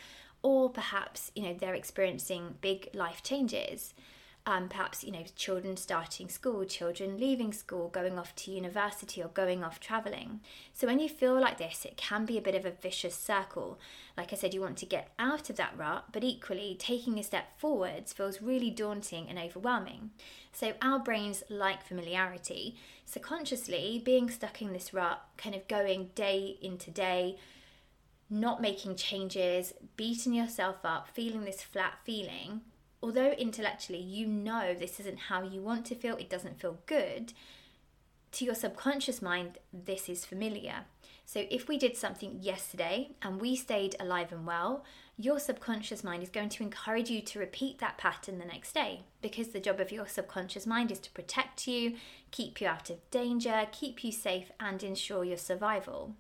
or 0.48 0.70
perhaps 0.70 1.30
you 1.36 1.44
know 1.44 1.54
they're 1.54 1.74
experiencing 1.74 2.56
big 2.62 2.88
life 2.94 3.22
changes. 3.22 3.94
Um, 4.46 4.70
perhaps 4.70 5.04
you 5.04 5.12
know 5.12 5.26
children 5.36 5.76
starting 5.76 6.30
school 6.30 6.64
children 6.64 7.18
leaving 7.20 7.52
school 7.52 7.90
going 7.90 8.18
off 8.18 8.34
to 8.38 8.52
university 8.52 9.22
or 9.22 9.28
going 9.28 9.62
off 9.62 9.82
traveling. 9.82 10.40
So 10.74 10.88
when 10.88 11.00
you 11.00 11.10
feel 11.10 11.38
like 11.38 11.58
this 11.58 11.84
it 11.84 11.98
can 11.98 12.24
be 12.26 12.38
a 12.38 12.42
bit 12.42 12.56
of 12.56 12.64
a 12.64 12.72
vicious 12.72 13.14
circle. 13.14 13.78
Like 14.16 14.32
i 14.32 14.38
said 14.38 14.54
you 14.54 14.62
want 14.62 14.78
to 14.78 14.86
get 14.86 15.12
out 15.20 15.50
of 15.50 15.58
that 15.58 15.78
rut 15.78 16.06
but 16.14 16.24
equally 16.24 16.78
taking 16.80 17.20
a 17.20 17.24
step 17.24 17.60
forwards 17.60 18.14
feels 18.14 18.42
really 18.42 18.70
daunting 18.70 19.28
and 19.28 19.38
overwhelming. 19.38 20.12
So 20.54 20.76
our 20.82 21.00
brains 21.00 21.44
like 21.50 21.86
familiarity. 21.86 22.78
So 23.04 23.20
consciously 23.20 24.02
being 24.06 24.30
stuck 24.30 24.62
in 24.62 24.72
this 24.72 24.94
rut 24.94 25.26
kind 25.36 25.56
of 25.56 25.68
going 25.68 26.12
day 26.16 26.58
into 26.62 26.90
day 26.90 27.36
not 28.30 28.62
making 28.62 28.96
changes, 28.96 29.74
beating 29.96 30.34
yourself 30.34 30.78
up, 30.84 31.08
feeling 31.14 31.46
this 31.46 31.62
flat 31.62 31.94
feeling, 32.04 32.62
although 33.02 33.32
intellectually 33.32 34.02
you 34.02 34.28
know 34.28 34.74
this 34.74 35.00
isn't 35.00 35.20
how 35.20 35.44
you 35.44 35.62
want 35.62 35.86
to 35.86 35.96
feel, 35.96 36.18
it 36.18 36.30
doesn't 36.30 36.60
feel 36.60 36.78
good, 36.86 37.34
to 38.34 38.46
your 38.46 38.56
subconscious 38.56 39.22
mind, 39.22 39.58
this 39.72 40.10
is 40.10 40.26
familiar. 40.26 40.86
So 41.26 41.46
if 41.50 41.68
we 41.68 41.78
did 41.78 41.98
something 41.98 42.40
yesterday 42.42 43.12
and 43.22 43.42
we 43.42 43.56
stayed 43.56 43.96
alive 44.00 44.32
and 44.32 44.46
well, 44.46 44.84
your 45.18 45.40
subconscious 45.40 46.04
mind 46.04 46.24
is 46.24 46.30
going 46.30 46.50
to 46.50 46.64
encourage 46.64 47.10
you 47.10 47.22
to 47.22 47.40
repeat 47.40 47.80
that 47.80 47.98
pattern 47.98 48.38
the 48.38 48.46
next 48.46 48.74
day 48.74 49.02
because 49.22 49.50
the 49.50 49.60
job 49.60 49.80
of 49.80 49.92
your 49.92 50.08
subconscious 50.08 50.66
mind 50.66 50.92
is 50.92 51.00
to 51.00 51.12
protect 51.12 51.68
you, 51.68 51.96
keep 52.32 52.62
you 52.62 52.68
out 52.68 52.90
of 52.90 53.10
danger, 53.10 53.68
keep 53.72 54.04
you 54.04 54.12
safe, 54.12 54.52
and 54.60 54.84
ensure 54.84 55.24
your 55.24 55.38
survival 55.38 56.16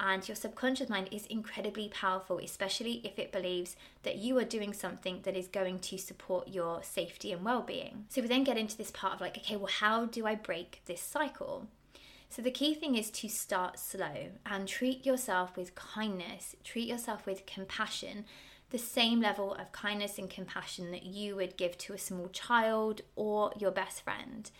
and 0.00 0.26
your 0.26 0.34
subconscious 0.34 0.88
mind 0.88 1.10
is 1.12 1.26
incredibly 1.26 1.88
powerful, 1.88 2.38
especially 2.38 3.02
if 3.04 3.18
it 3.18 3.30
believes 3.30 3.76
that 4.02 4.16
you 4.16 4.36
are 4.38 4.44
doing 4.44 4.72
something 4.72 5.20
that 5.22 5.36
is 5.36 5.46
going 5.46 5.78
to 5.78 5.98
support 5.98 6.48
your 6.48 6.82
safety 6.82 7.32
and 7.32 7.44
well 7.44 7.60
being. 7.60 8.06
So 8.08 8.22
we 8.22 8.28
then 8.28 8.42
get 8.42 8.56
into 8.56 8.78
this 8.78 8.90
part 8.90 9.14
of 9.14 9.20
like, 9.20 9.36
okay, 9.36 9.56
well, 9.56 9.70
how 9.70 10.06
do 10.06 10.26
I 10.26 10.34
break 10.34 10.80
this 10.86 11.02
cycle? 11.02 11.68
So 12.30 12.40
the 12.40 12.50
key 12.50 12.74
thing 12.74 12.94
is 12.94 13.10
to 13.10 13.28
start 13.28 13.78
slow 13.78 14.30
and 14.46 14.66
treat 14.66 15.04
yourself 15.04 15.56
with 15.56 15.74
kindness, 15.74 16.56
treat 16.64 16.88
yourself 16.88 17.26
with 17.26 17.44
compassion, 17.44 18.24
the 18.70 18.78
same 18.78 19.20
level 19.20 19.52
of 19.54 19.72
kindness 19.72 20.16
and 20.16 20.30
compassion 20.30 20.92
that 20.92 21.02
you 21.02 21.36
would 21.36 21.58
give 21.58 21.76
to 21.76 21.92
a 21.92 21.98
small 21.98 22.28
child 22.28 23.02
or 23.16 23.52
your 23.58 23.72
best 23.72 24.02
friend 24.02 24.50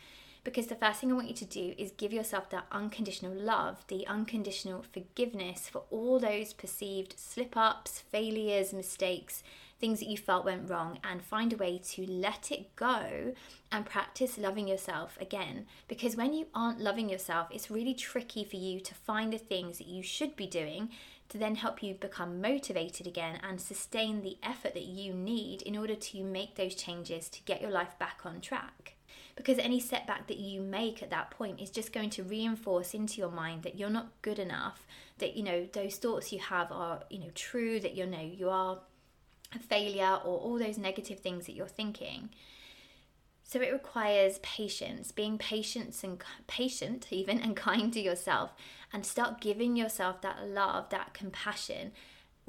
Because 0.43 0.69
the 0.69 0.75
first 0.75 1.01
thing 1.01 1.13
I 1.13 1.15
want 1.15 1.29
you 1.29 1.35
to 1.35 1.45
do 1.45 1.75
is 1.77 1.91
give 1.91 2.15
yourself 2.15 2.49
that 2.51 2.67
unconditional 2.73 3.35
love, 3.35 3.85
the 3.89 4.07
unconditional 4.07 4.83
forgiveness 4.83 5.69
for 5.69 5.83
all 5.91 6.19
those 6.19 6.55
perceived 6.55 7.19
slip 7.19 7.59
ups, 7.59 8.01
failures, 8.11 8.73
mistakes, 8.73 9.43
things 9.79 10.01
that 10.01 10.09
you 10.09 10.17
felt 10.17 10.47
went 10.47 10.71
wrong, 10.71 10.99
and 11.05 11.23
find 11.23 11.53
a 11.53 11.59
way 11.59 11.79
to 11.91 12.07
let 12.07 12.51
it 12.51 12.75
go 12.75 13.35
and 13.71 13.85
practice 13.85 14.39
loving 14.39 14.67
yourself 14.67 15.19
again. 15.21 15.67
Because 15.89 16.17
when 16.17 16.33
you 16.33 16.47
aren't 16.55 16.81
loving 16.81 17.11
yourself, 17.11 17.49
it's 17.51 17.71
really 17.71 17.95
tricky 17.95 18.43
for 18.43 18.57
you 18.57 18.81
to 18.81 18.95
find 18.95 19.33
the 19.33 19.39
things 19.39 19.77
that 19.77 19.89
you 19.89 20.03
should 20.03 20.37
be 20.37 20.47
doing 20.47 20.89
to 21.29 21.39
then 21.39 21.57
help 21.57 21.83
you 21.83 21.95
become 21.95 22.41
motivated 22.41 23.07
again 23.07 23.39
and 23.43 23.61
sustain 23.61 24.23
the 24.23 24.39
effort 24.43 24.75
that 24.75 24.87
you 24.87 25.13
need 25.13 25.63
in 25.63 25.77
order 25.77 25.95
to 25.95 26.25
make 26.25 26.57
those 26.57 26.75
changes 26.75 27.29
to 27.29 27.43
get 27.43 27.61
your 27.61 27.71
life 27.71 27.99
back 27.99 28.21
on 28.25 28.41
track 28.41 28.97
because 29.37 29.59
any 29.59 29.81
setback 29.81 30.27
that 30.27 30.39
you 30.39 30.61
make 30.61 31.03
at 31.03 31.11
that 31.11 31.31
point 31.31 31.61
is 31.61 31.71
just 31.71 31.93
going 31.93 32.11
to 32.11 32.23
reinforce 32.23 32.95
into 32.95 33.19
your 33.19 33.31
mind 33.31 33.63
that 33.63 33.79
you're 33.79 33.91
not 33.91 34.11
good 34.23 34.39
enough 34.39 34.87
that 35.19 35.37
you 35.37 35.43
know 35.43 35.67
those 35.73 35.97
thoughts 35.97 36.33
you 36.33 36.39
have 36.39 36.73
are 36.73 37.03
you 37.09 37.19
know 37.19 37.31
true 37.35 37.79
that 37.79 37.95
you 37.95 38.07
know 38.07 38.21
you 38.21 38.49
are 38.49 38.79
a 39.55 39.59
failure 39.59 40.19
or 40.25 40.39
all 40.39 40.59
those 40.59 40.79
negative 40.79 41.21
things 41.21 41.47
that 41.47 41.55
you're 41.55 41.67
thinking. 41.67 42.31
So 43.45 43.61
it 43.61 43.73
requires 43.73 44.39
patience 44.41 45.11
being 45.11 45.37
patient 45.37 45.97
and 46.05 46.23
patient 46.47 47.09
even 47.11 47.41
and 47.41 47.57
kind 47.57 47.93
to 47.93 48.01
yourself 48.01 48.53
and 48.93 49.05
start 49.05 49.41
giving 49.41 49.77
yourself 49.77 50.23
that 50.23 50.47
love 50.47 50.91
that 50.91 51.15
compassion 51.15 51.93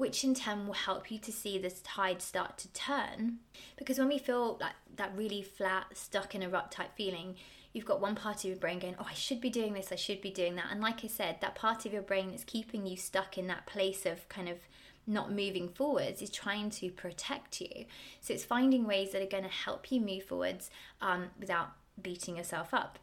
which 0.02 0.24
in 0.24 0.34
turn 0.34 0.66
will 0.66 0.74
help 0.74 1.12
you 1.12 1.18
to 1.20 1.30
see 1.30 1.56
this 1.58 1.80
tide 1.82 2.20
start 2.20 2.58
to 2.58 2.66
turn. 2.72 3.38
Because 3.76 4.00
when 4.00 4.08
we 4.08 4.18
feel 4.18 4.58
like 4.60 4.74
that 4.96 5.12
really 5.16 5.42
flat, 5.42 5.96
stuck 5.96 6.34
in 6.34 6.42
a 6.42 6.48
rut 6.48 6.72
type 6.72 6.90
feeling, 6.96 7.36
you've 7.72 7.84
got 7.84 8.00
one 8.00 8.16
part 8.16 8.38
of 8.38 8.50
your 8.50 8.56
brain 8.56 8.80
going, 8.80 8.96
Oh, 8.98 9.06
I 9.08 9.14
should 9.14 9.40
be 9.40 9.48
doing 9.48 9.74
this, 9.74 9.92
I 9.92 9.94
should 9.94 10.20
be 10.20 10.32
doing 10.32 10.56
that. 10.56 10.66
And 10.72 10.80
like 10.80 11.04
I 11.04 11.06
said, 11.06 11.36
that 11.40 11.54
part 11.54 11.86
of 11.86 11.92
your 11.92 12.02
brain 12.02 12.30
that's 12.30 12.42
keeping 12.42 12.84
you 12.84 12.96
stuck 12.96 13.38
in 13.38 13.46
that 13.46 13.64
place 13.64 14.04
of 14.04 14.28
kind 14.28 14.48
of 14.48 14.58
not 15.06 15.30
moving 15.30 15.68
forwards 15.68 16.20
is 16.20 16.30
trying 16.30 16.70
to 16.70 16.90
protect 16.90 17.60
you. 17.60 17.84
So 18.20 18.34
it's 18.34 18.44
finding 18.44 18.88
ways 18.88 19.12
that 19.12 19.22
are 19.22 19.26
going 19.26 19.44
to 19.44 19.50
help 19.50 19.92
you 19.92 20.00
move 20.00 20.24
forwards 20.24 20.68
um, 21.00 21.26
without 21.38 21.70
beating 22.02 22.38
yourself 22.38 22.74
up. 22.74 22.98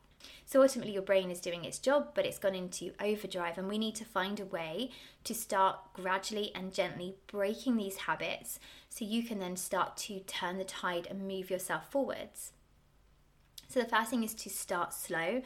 So 0.45 0.61
ultimately, 0.61 0.93
your 0.93 1.01
brain 1.01 1.29
is 1.31 1.39
doing 1.39 1.65
its 1.65 1.79
job, 1.79 2.09
but 2.15 2.25
it's 2.25 2.39
gone 2.39 2.55
into 2.55 2.93
overdrive, 2.99 3.57
and 3.57 3.67
we 3.67 3.77
need 3.77 3.95
to 3.95 4.05
find 4.05 4.39
a 4.39 4.45
way 4.45 4.91
to 5.23 5.33
start 5.33 5.77
gradually 5.93 6.51
and 6.55 6.73
gently 6.73 7.15
breaking 7.27 7.77
these 7.77 7.97
habits 7.97 8.59
so 8.89 9.05
you 9.05 9.23
can 9.23 9.39
then 9.39 9.55
start 9.55 9.95
to 9.97 10.19
turn 10.21 10.57
the 10.57 10.63
tide 10.63 11.07
and 11.09 11.27
move 11.27 11.49
yourself 11.49 11.91
forwards. 11.91 12.53
So, 13.69 13.79
the 13.79 13.85
first 13.85 14.09
thing 14.09 14.23
is 14.23 14.33
to 14.33 14.49
start 14.49 14.93
slow. 14.93 15.41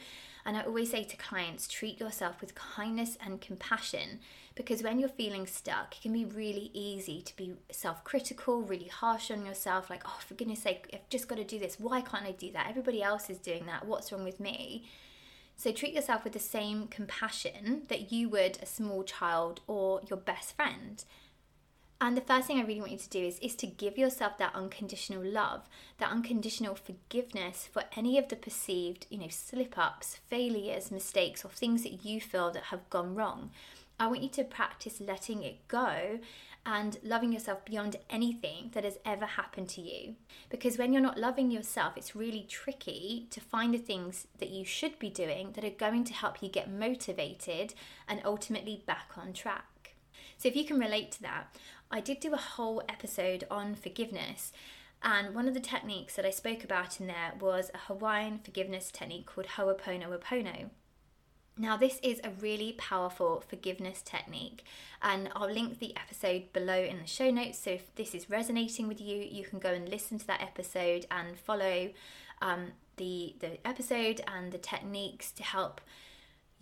And 0.46 0.56
I 0.56 0.62
always 0.62 0.90
say 0.90 1.04
to 1.04 1.16
clients, 1.16 1.68
treat 1.68 2.00
yourself 2.00 2.40
with 2.40 2.54
kindness 2.54 3.16
and 3.24 3.40
compassion 3.40 4.20
because 4.54 4.82
when 4.82 4.98
you're 4.98 5.08
feeling 5.08 5.46
stuck, 5.46 5.96
it 5.96 6.02
can 6.02 6.12
be 6.12 6.24
really 6.24 6.70
easy 6.74 7.22
to 7.22 7.36
be 7.36 7.54
self 7.70 8.04
critical, 8.04 8.62
really 8.62 8.88
harsh 8.88 9.30
on 9.30 9.46
yourself, 9.46 9.88
like, 9.88 10.02
oh, 10.06 10.20
for 10.26 10.34
goodness 10.34 10.62
sake, 10.62 10.88
I've 10.92 11.08
just 11.08 11.28
got 11.28 11.36
to 11.36 11.44
do 11.44 11.58
this. 11.58 11.78
Why 11.78 12.00
can't 12.02 12.26
I 12.26 12.32
do 12.32 12.50
that? 12.52 12.66
Everybody 12.68 13.02
else 13.02 13.30
is 13.30 13.38
doing 13.38 13.66
that. 13.66 13.86
What's 13.86 14.12
wrong 14.12 14.24
with 14.24 14.40
me? 14.40 14.84
So 15.56 15.72
treat 15.72 15.94
yourself 15.94 16.24
with 16.24 16.32
the 16.32 16.40
same 16.40 16.88
compassion 16.88 17.82
that 17.88 18.10
you 18.10 18.28
would 18.28 18.58
a 18.60 18.66
small 18.66 19.04
child 19.04 19.60
or 19.66 20.00
your 20.08 20.18
best 20.18 20.56
friend. 20.56 21.04
And 22.00 22.16
the 22.16 22.22
first 22.22 22.46
thing 22.46 22.58
I 22.58 22.64
really 22.64 22.80
want 22.80 22.92
you 22.92 22.98
to 22.98 23.08
do 23.08 23.20
is, 23.20 23.38
is 23.38 23.54
to 23.56 23.66
give 23.66 23.96
yourself 23.96 24.36
that 24.38 24.54
unconditional 24.54 25.24
love, 25.24 25.62
that 25.98 26.10
unconditional 26.10 26.74
forgiveness 26.74 27.68
for 27.72 27.84
any 27.96 28.18
of 28.18 28.28
the 28.28 28.36
perceived, 28.36 29.06
you 29.10 29.18
know, 29.18 29.28
slip 29.30 29.78
ups, 29.78 30.18
failures, 30.28 30.90
mistakes, 30.90 31.44
or 31.44 31.50
things 31.50 31.82
that 31.82 32.04
you 32.04 32.20
feel 32.20 32.50
that 32.50 32.64
have 32.64 32.90
gone 32.90 33.14
wrong. 33.14 33.50
I 33.98 34.08
want 34.08 34.22
you 34.22 34.28
to 34.30 34.44
practice 34.44 35.00
letting 35.00 35.42
it 35.44 35.66
go 35.68 36.18
and 36.66 36.98
loving 37.02 37.32
yourself 37.32 37.64
beyond 37.64 37.96
anything 38.08 38.70
that 38.72 38.84
has 38.84 38.98
ever 39.04 39.26
happened 39.26 39.68
to 39.68 39.80
you. 39.80 40.14
Because 40.48 40.78
when 40.78 40.92
you're 40.92 41.02
not 41.02 41.18
loving 41.18 41.50
yourself, 41.50 41.96
it's 41.96 42.16
really 42.16 42.44
tricky 42.48 43.26
to 43.30 43.40
find 43.40 43.72
the 43.72 43.78
things 43.78 44.26
that 44.38 44.50
you 44.50 44.64
should 44.64 44.98
be 44.98 45.10
doing 45.10 45.52
that 45.52 45.64
are 45.64 45.70
going 45.70 46.04
to 46.04 46.14
help 46.14 46.42
you 46.42 46.48
get 46.48 46.70
motivated 46.70 47.74
and 48.08 48.20
ultimately 48.24 48.82
back 48.86 49.10
on 49.16 49.32
track. 49.32 49.94
So, 50.38 50.48
if 50.48 50.56
you 50.56 50.64
can 50.64 50.78
relate 50.78 51.12
to 51.12 51.22
that, 51.22 51.54
I 51.94 52.00
did 52.00 52.18
do 52.18 52.34
a 52.34 52.36
whole 52.36 52.82
episode 52.88 53.44
on 53.52 53.76
forgiveness. 53.76 54.52
And 55.00 55.32
one 55.32 55.46
of 55.46 55.54
the 55.54 55.60
techniques 55.60 56.16
that 56.16 56.26
I 56.26 56.30
spoke 56.30 56.64
about 56.64 56.98
in 56.98 57.06
there 57.06 57.34
was 57.38 57.70
a 57.72 57.78
Hawaiian 57.78 58.40
forgiveness 58.40 58.90
technique 58.90 59.26
called 59.26 59.46
Ho'oponopono. 59.46 60.70
Now, 61.56 61.76
this 61.76 62.00
is 62.02 62.20
a 62.24 62.30
really 62.30 62.72
powerful 62.72 63.44
forgiveness 63.46 64.02
technique, 64.02 64.64
and 65.02 65.30
I'll 65.36 65.48
link 65.48 65.78
the 65.78 65.96
episode 65.96 66.52
below 66.52 66.82
in 66.82 66.98
the 66.98 67.06
show 67.06 67.30
notes. 67.30 67.60
So, 67.60 67.70
if 67.70 67.94
this 67.94 68.12
is 68.12 68.28
resonating 68.28 68.88
with 68.88 69.00
you, 69.00 69.18
you 69.18 69.44
can 69.44 69.60
go 69.60 69.68
and 69.68 69.88
listen 69.88 70.18
to 70.18 70.26
that 70.26 70.42
episode 70.42 71.06
and 71.12 71.38
follow 71.38 71.90
um, 72.42 72.72
the, 72.96 73.36
the 73.38 73.64
episode 73.64 74.20
and 74.26 74.50
the 74.50 74.58
techniques 74.58 75.30
to 75.30 75.44
help 75.44 75.80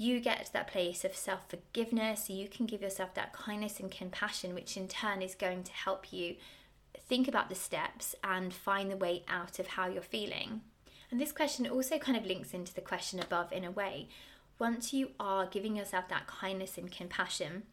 you 0.02 0.18
get 0.20 0.44
to 0.46 0.52
that 0.52 0.66
place 0.66 1.04
of 1.04 1.14
self 1.14 1.48
forgiveness, 1.48 2.26
so 2.26 2.32
you 2.32 2.48
can 2.48 2.66
give 2.66 2.82
yourself 2.82 3.14
that 3.14 3.32
kindness 3.32 3.78
and 3.78 3.90
compassion, 3.90 4.54
which 4.54 4.76
in 4.76 4.88
turn 4.88 5.22
is 5.22 5.34
going 5.34 5.62
to 5.62 5.72
help 5.72 6.12
you 6.12 6.36
think 7.08 7.28
about 7.28 7.48
the 7.48 7.54
steps 7.54 8.14
and 8.24 8.52
find 8.52 8.90
the 8.90 8.96
way 8.96 9.22
out 9.28 9.58
of 9.58 9.68
how 9.68 9.86
you're 9.86 10.02
feeling. 10.02 10.62
And 11.10 11.20
this 11.20 11.32
question 11.32 11.66
also 11.68 11.98
kind 11.98 12.16
of 12.16 12.26
links 12.26 12.52
into 12.52 12.74
the 12.74 12.80
question 12.80 13.20
above 13.20 13.52
in 13.52 13.64
a 13.64 13.70
way. 13.70 14.08
Once 14.58 14.92
you 14.92 15.10
are 15.20 15.46
giving 15.46 15.76
yourself 15.76 16.08
that 16.08 16.26
kindness 16.26 16.78
and 16.78 16.90
compassion, 16.90 17.64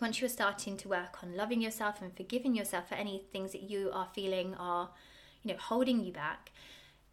once 0.00 0.20
you're 0.20 0.28
starting 0.28 0.76
to 0.76 0.88
work 0.88 1.22
on 1.22 1.36
loving 1.36 1.60
yourself 1.60 2.02
and 2.02 2.16
forgiving 2.16 2.54
yourself 2.54 2.88
for 2.88 2.94
any 2.94 3.22
things 3.32 3.52
that 3.52 3.62
you 3.62 3.90
are 3.92 4.08
feeling 4.14 4.54
are, 4.56 4.90
you 5.42 5.52
know, 5.52 5.58
holding 5.58 6.04
you 6.04 6.12
back, 6.12 6.52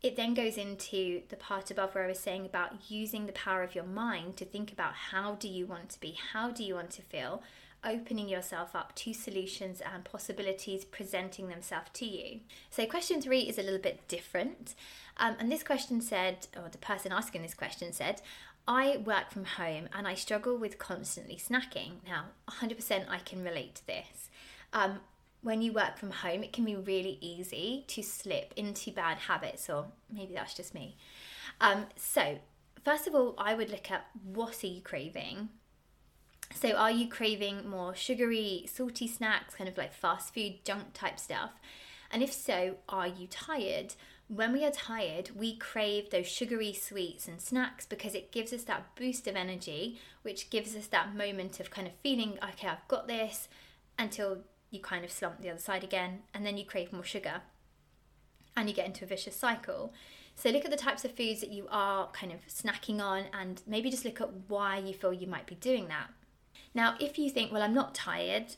it 0.06 0.16
then 0.16 0.36
goes 0.36 0.56
into 0.56 1.24
the 1.30 1.36
part 1.36 1.72
above 1.72 1.96
where 1.96 2.04
I 2.04 2.08
was 2.10 2.20
saying 2.20 2.46
about 2.46 2.92
using 2.92 3.26
the 3.26 3.32
power 3.32 3.64
of 3.64 3.74
your 3.74 3.86
mind 3.86 4.38
to 4.38 4.46
think 4.46 4.72
about 4.72 4.94
how 4.94 5.34
do 5.34 5.48
you 5.48 5.66
want 5.66 5.90
to 5.90 6.00
be, 6.00 6.16
how 6.32 6.52
do 6.52 6.64
you 6.64 6.76
want 6.76 6.92
to 6.92 7.02
feel, 7.02 7.42
opening 7.84 8.30
yourself 8.30 8.76
up 8.76 8.94
to 8.98 9.16
solutions 9.16 9.82
and 9.82 10.04
possibilities 10.04 10.86
presenting 10.86 11.48
themselves 11.48 11.90
to 11.94 12.06
you. 12.06 12.42
So, 12.70 12.86
question 12.86 13.20
three 13.20 13.42
is 13.42 13.58
a 13.58 13.64
little 13.64 13.80
bit 13.80 14.08
different. 14.08 14.76
Um, 15.18 15.38
and 15.40 15.52
this 15.52 15.64
question 15.64 16.02
said, 16.02 16.46
or 16.56 16.70
the 16.70 16.78
person 16.78 17.12
asking 17.12 17.42
this 17.42 17.56
question 17.56 17.92
said, 17.92 18.22
I 18.68 18.98
work 18.98 19.32
from 19.32 19.46
home 19.46 19.90
and 19.92 20.08
I 20.08 20.14
struggle 20.14 20.56
with 20.56 20.78
constantly 20.78 21.38
snacking. 21.38 21.94
Now, 22.08 22.26
100% 22.48 23.06
I 23.10 23.18
can 23.20 23.44
relate 23.44 23.74
to 23.76 23.88
this. 23.88 24.30
Um, 24.72 25.00
when 25.46 25.62
you 25.62 25.72
work 25.72 26.00
from 26.00 26.10
home, 26.10 26.44
it 26.44 26.52
can 26.52 26.66
be 26.66 26.76
really 26.76 27.20
easy 27.22 27.86
to 27.88 28.02
slip 28.02 28.52
into 28.56 28.92
bad 28.92 29.20
habits, 29.20 29.70
or 29.70 29.86
maybe 30.12 30.34
that's 30.34 30.56
just 30.56 30.74
me. 30.74 30.98
Um, 31.62 31.86
so, 31.96 32.40
first 32.84 33.06
of 33.06 33.14
all, 33.14 33.36
I 33.38 33.54
would 33.54 33.70
look 33.70 33.92
at 33.92 34.08
what 34.24 34.64
are 34.64 34.68
you 34.68 34.82
craving? 34.82 35.50
So, 36.52 36.72
are 36.72 36.90
you 36.90 37.08
craving 37.08 37.70
more 37.70 37.94
sugary, 37.96 38.66
salty 38.68 39.08
snacks, 39.08 39.54
kind 39.54 39.70
of 39.70 39.78
like 39.78 39.94
fast 39.94 40.34
food, 40.34 40.66
junk 40.66 40.94
type 40.96 41.20
stuff? 41.20 41.52
And 42.10 42.24
if 42.24 42.34
so, 42.34 42.78
are 42.90 43.08
you 43.08 43.28
tired? 43.28 43.94
When 44.28 44.52
we 44.52 44.66
are 44.66 44.72
tired, 44.72 45.30
we 45.36 45.58
crave 45.58 46.10
those 46.10 46.26
sugary 46.26 46.74
sweets 46.74 47.28
and 47.28 47.40
snacks 47.40 47.86
because 47.86 48.16
it 48.16 48.32
gives 48.32 48.52
us 48.52 48.64
that 48.64 48.96
boost 48.96 49.28
of 49.28 49.36
energy, 49.36 50.00
which 50.24 50.50
gives 50.50 50.76
us 50.76 50.88
that 50.88 51.16
moment 51.16 51.60
of 51.60 51.70
kind 51.70 51.86
of 51.86 51.94
feeling, 52.02 52.40
okay, 52.44 52.68
I've 52.68 52.88
got 52.88 53.08
this, 53.08 53.48
until 54.00 54.40
you 54.76 54.82
kind 54.82 55.04
of 55.04 55.12
slump 55.12 55.42
the 55.42 55.50
other 55.50 55.60
side 55.60 55.84
again, 55.84 56.20
and 56.34 56.46
then 56.46 56.58
you 56.58 56.66
crave 56.66 56.94
more 56.94 57.04
sugar 57.04 57.42
and 58.56 58.70
you 58.70 58.76
get 58.76 58.86
into 58.86 59.04
a 59.04 59.08
vicious 59.08 59.36
cycle. 59.36 59.94
So 60.36 60.50
look 60.50 60.66
at 60.66 60.72
the 60.72 60.78
types 60.78 61.06
of 61.06 61.12
foods 61.12 61.42
that 61.42 61.52
you 61.52 61.68
are 61.72 62.10
kind 62.12 62.32
of 62.32 62.46
snacking 62.48 63.02
on 63.02 63.26
and 63.34 63.62
maybe 63.66 63.90
just 63.90 64.06
look 64.06 64.22
at 64.22 64.30
why 64.48 64.78
you 64.78 64.94
feel 64.94 65.14
you 65.14 65.28
might 65.28 65.46
be 65.46 65.56
doing 65.56 65.88
that. 65.88 66.10
Now, 66.74 66.96
if 67.00 67.18
you 67.18 67.30
think, 67.30 67.52
well, 67.52 67.62
I'm 67.62 67.74
not 67.74 67.96
tired, 67.96 68.56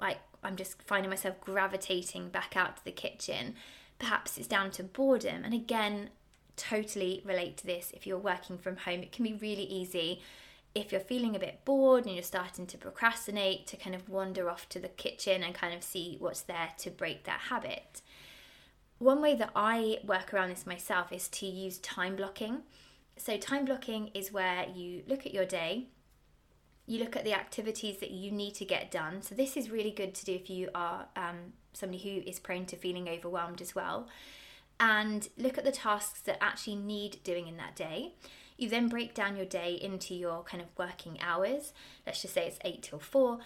like 0.00 0.18
I'm 0.42 0.56
just 0.56 0.82
finding 0.82 1.10
myself 1.10 1.40
gravitating 1.40 2.30
back 2.30 2.56
out 2.56 2.76
to 2.76 2.84
the 2.84 2.92
kitchen, 2.92 3.54
perhaps 3.98 4.38
it's 4.38 4.48
down 4.48 4.70
to 4.72 4.84
boredom. 4.84 5.44
And 5.44 5.54
again, 5.54 6.10
totally 6.56 7.22
relate 7.24 7.56
to 7.58 7.66
this 7.66 7.92
if 7.94 8.06
you're 8.06 8.18
working 8.18 8.58
from 8.58 8.76
home. 8.76 9.00
It 9.00 9.12
can 9.12 9.24
be 9.24 9.34
really 9.34 9.64
easy 9.64 10.20
if 10.74 10.92
you're 10.92 11.00
feeling 11.00 11.34
a 11.34 11.40
bit 11.40 11.64
bored 11.64 12.04
and 12.04 12.14
you're 12.14 12.22
starting 12.22 12.66
to 12.66 12.78
procrastinate, 12.78 13.66
to 13.68 13.76
kind 13.76 13.94
of 13.94 14.08
wander 14.08 14.48
off 14.48 14.68
to 14.70 14.78
the 14.78 14.88
kitchen 14.88 15.42
and 15.42 15.54
kind 15.54 15.74
of 15.74 15.82
see 15.82 16.16
what's 16.18 16.42
there 16.42 16.70
to 16.78 16.90
break 16.90 17.24
that 17.24 17.40
habit. 17.48 18.02
One 18.98 19.22
way 19.22 19.34
that 19.36 19.50
I 19.54 19.98
work 20.04 20.34
around 20.34 20.50
this 20.50 20.66
myself 20.66 21.12
is 21.12 21.28
to 21.28 21.46
use 21.46 21.78
time 21.78 22.16
blocking. 22.16 22.62
So, 23.16 23.36
time 23.36 23.64
blocking 23.64 24.08
is 24.14 24.32
where 24.32 24.66
you 24.68 25.02
look 25.06 25.26
at 25.26 25.34
your 25.34 25.44
day, 25.44 25.86
you 26.86 26.98
look 26.98 27.16
at 27.16 27.24
the 27.24 27.34
activities 27.34 27.98
that 27.98 28.10
you 28.10 28.30
need 28.30 28.54
to 28.54 28.64
get 28.64 28.90
done. 28.90 29.22
So, 29.22 29.34
this 29.34 29.56
is 29.56 29.70
really 29.70 29.90
good 29.90 30.14
to 30.14 30.24
do 30.24 30.32
if 30.32 30.50
you 30.50 30.68
are 30.74 31.06
um, 31.16 31.52
somebody 31.72 32.02
who 32.02 32.28
is 32.28 32.38
prone 32.38 32.66
to 32.66 32.76
feeling 32.76 33.08
overwhelmed 33.08 33.60
as 33.60 33.74
well 33.74 34.08
and 34.80 35.28
look 35.36 35.58
at 35.58 35.64
the 35.64 35.72
tasks 35.72 36.20
that 36.22 36.38
actually 36.40 36.76
need 36.76 37.22
doing 37.24 37.48
in 37.48 37.56
that 37.56 37.74
day. 37.74 38.14
You 38.58 38.68
then 38.68 38.88
break 38.88 39.14
down 39.14 39.36
your 39.36 39.46
day 39.46 39.78
into 39.80 40.14
your 40.14 40.42
kind 40.42 40.60
of 40.60 40.68
working 40.76 41.18
hours. 41.22 41.72
Let's 42.04 42.20
just 42.20 42.34
say 42.34 42.46
it's 42.46 42.58
8 42.64 42.82
till 42.82 42.98
4. 42.98 43.38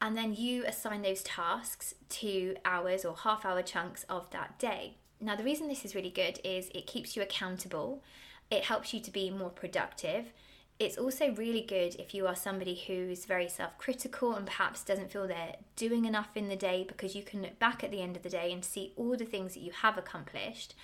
And 0.00 0.16
then 0.16 0.34
you 0.34 0.64
assign 0.64 1.02
those 1.02 1.22
tasks 1.22 1.94
to 2.08 2.56
hours 2.64 3.04
or 3.04 3.14
half 3.14 3.44
hour 3.44 3.62
chunks 3.62 4.04
of 4.08 4.30
that 4.30 4.58
day. 4.58 4.94
Now, 5.20 5.36
the 5.36 5.44
reason 5.44 5.68
this 5.68 5.84
is 5.84 5.94
really 5.94 6.10
good 6.10 6.40
is 6.42 6.70
it 6.74 6.86
keeps 6.86 7.14
you 7.14 7.22
accountable, 7.22 8.02
it 8.50 8.64
helps 8.64 8.92
you 8.92 9.00
to 9.00 9.10
be 9.10 9.30
more 9.30 9.50
productive. 9.50 10.32
It's 10.78 10.98
also 10.98 11.32
really 11.32 11.62
good 11.62 11.94
if 11.96 12.12
you 12.12 12.26
are 12.26 12.34
somebody 12.34 12.82
who's 12.86 13.24
very 13.24 13.48
self 13.48 13.78
critical 13.78 14.34
and 14.34 14.46
perhaps 14.46 14.82
doesn't 14.82 15.12
feel 15.12 15.28
they're 15.28 15.56
doing 15.76 16.04
enough 16.04 16.30
in 16.36 16.48
the 16.48 16.56
day 16.56 16.84
because 16.86 17.14
you 17.14 17.22
can 17.22 17.42
look 17.42 17.58
back 17.60 17.84
at 17.84 17.92
the 17.92 18.02
end 18.02 18.16
of 18.16 18.22
the 18.22 18.28
day 18.28 18.52
and 18.52 18.64
see 18.64 18.92
all 18.96 19.16
the 19.16 19.24
things 19.24 19.54
that 19.54 19.60
you 19.60 19.70
have 19.70 19.96
accomplished. 19.96 20.74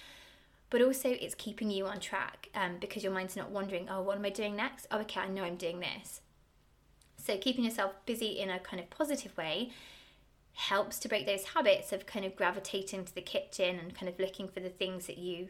But 0.71 0.83
also, 0.83 1.09
it's 1.09 1.35
keeping 1.35 1.71
you 1.71 1.87
on 1.87 1.99
track 1.99 2.49
um, 2.55 2.77
because 2.79 3.03
your 3.03 3.13
mind's 3.13 3.37
not 3.37 3.51
wondering, 3.51 3.89
oh, 3.89 4.03
what 4.03 4.19
am 4.19 4.25
I 4.25 4.31
doing 4.31 4.55
next? 4.55 4.87
Oh, 4.91 5.01
okay, 5.01 5.21
I 5.21 5.29
know 5.29 5.45
I'm 5.45 5.57
doing 5.57 5.81
this. 5.81 6.21
So, 7.17 7.39
keeping 7.39 7.65
yourself 7.65 7.93
busy 8.05 8.39
in 8.39 8.51
a 8.51 8.59
kind 8.59 8.81
of 8.81 8.91
positive 8.91 9.37
way 9.37 9.71
helps 10.55 10.99
to 10.99 11.09
break 11.09 11.25
those 11.25 11.45
habits 11.45 11.93
of 11.93 12.05
kind 12.05 12.25
of 12.25 12.37
gravitating 12.37 13.05
to 13.05 13.15
the 13.15 13.23
kitchen 13.23 13.79
and 13.79 13.95
kind 13.95 14.09
of 14.09 14.19
looking 14.19 14.49
for 14.49 14.61
the 14.61 14.69
things 14.69 15.07
that 15.07 15.17
you 15.17 15.49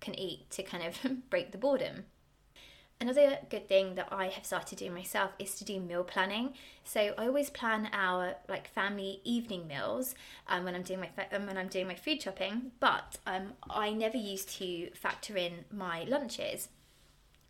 can 0.00 0.18
eat 0.18 0.48
to 0.50 0.62
kind 0.62 0.84
of 0.84 1.28
break 1.30 1.52
the 1.52 1.58
boredom. 1.58 2.04
Another 3.00 3.38
good 3.48 3.68
thing 3.68 3.94
that 3.94 4.08
I 4.10 4.26
have 4.26 4.44
started 4.44 4.78
doing 4.78 4.92
myself 4.92 5.30
is 5.38 5.54
to 5.54 5.64
do 5.64 5.78
meal 5.78 6.02
planning. 6.02 6.54
So 6.82 7.14
I 7.16 7.26
always 7.26 7.48
plan 7.48 7.88
our 7.92 8.34
like 8.48 8.66
family 8.68 9.20
evening 9.22 9.68
meals 9.68 10.16
um, 10.48 10.64
when 10.64 10.74
I'm 10.74 10.82
doing 10.82 11.00
my 11.00 11.10
um, 11.30 11.46
when 11.46 11.56
I'm 11.56 11.68
doing 11.68 11.86
my 11.86 11.94
food 11.94 12.20
shopping, 12.20 12.72
but 12.80 13.18
um, 13.24 13.52
I 13.70 13.92
never 13.92 14.16
used 14.16 14.48
to 14.58 14.90
factor 14.94 15.36
in 15.36 15.64
my 15.70 16.04
lunches, 16.04 16.70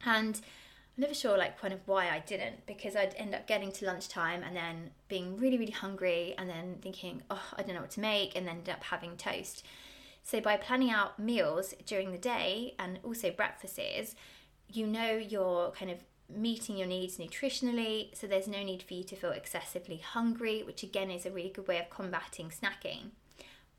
and 0.05 0.37
I'm 0.37 1.00
never 1.00 1.14
sure 1.14 1.38
like 1.38 1.59
kind 1.59 1.73
of 1.73 1.81
why 1.87 2.11
I 2.11 2.19
didn't 2.19 2.67
because 2.67 2.95
I'd 2.95 3.14
end 3.17 3.35
up 3.35 3.47
getting 3.47 3.73
to 3.73 3.87
lunchtime 3.87 4.43
and 4.43 4.55
then 4.55 4.90
being 5.09 5.38
really 5.38 5.57
really 5.57 5.73
hungry 5.73 6.35
and 6.37 6.50
then 6.50 6.76
thinking 6.83 7.23
oh 7.31 7.43
I 7.57 7.62
don't 7.62 7.75
know 7.75 7.81
what 7.81 7.93
to 7.93 8.00
make 8.00 8.37
and 8.37 8.47
then 8.47 8.57
end 8.57 8.69
up 8.69 8.85
having 8.85 9.17
toast. 9.17 9.64
So 10.23 10.43
by 10.43 10.59
planning 10.59 10.90
out 10.90 11.19
meals 11.19 11.73
during 11.87 12.12
the 12.12 12.19
day 12.19 12.75
and 12.78 12.99
also 13.02 13.31
breakfasts, 13.31 14.14
you 14.71 14.87
know 14.87 15.13
you're 15.13 15.71
kind 15.71 15.91
of 15.91 15.99
meeting 16.31 16.77
your 16.77 16.87
needs 16.87 17.17
nutritionally, 17.17 18.15
so 18.15 18.27
there's 18.27 18.49
no 18.49 18.63
need 18.63 18.83
for 18.83 18.95
you 18.95 19.05
to 19.05 19.17
feel 19.17 19.31
excessively 19.31 19.97
hungry, 19.97 20.63
which 20.63 20.83
again 20.83 21.11
is 21.11 21.25
a 21.25 21.31
really 21.31 21.49
good 21.49 21.67
way 21.67 21.79
of 21.79 21.91
combating 21.91 22.51
snacking. 22.51 23.11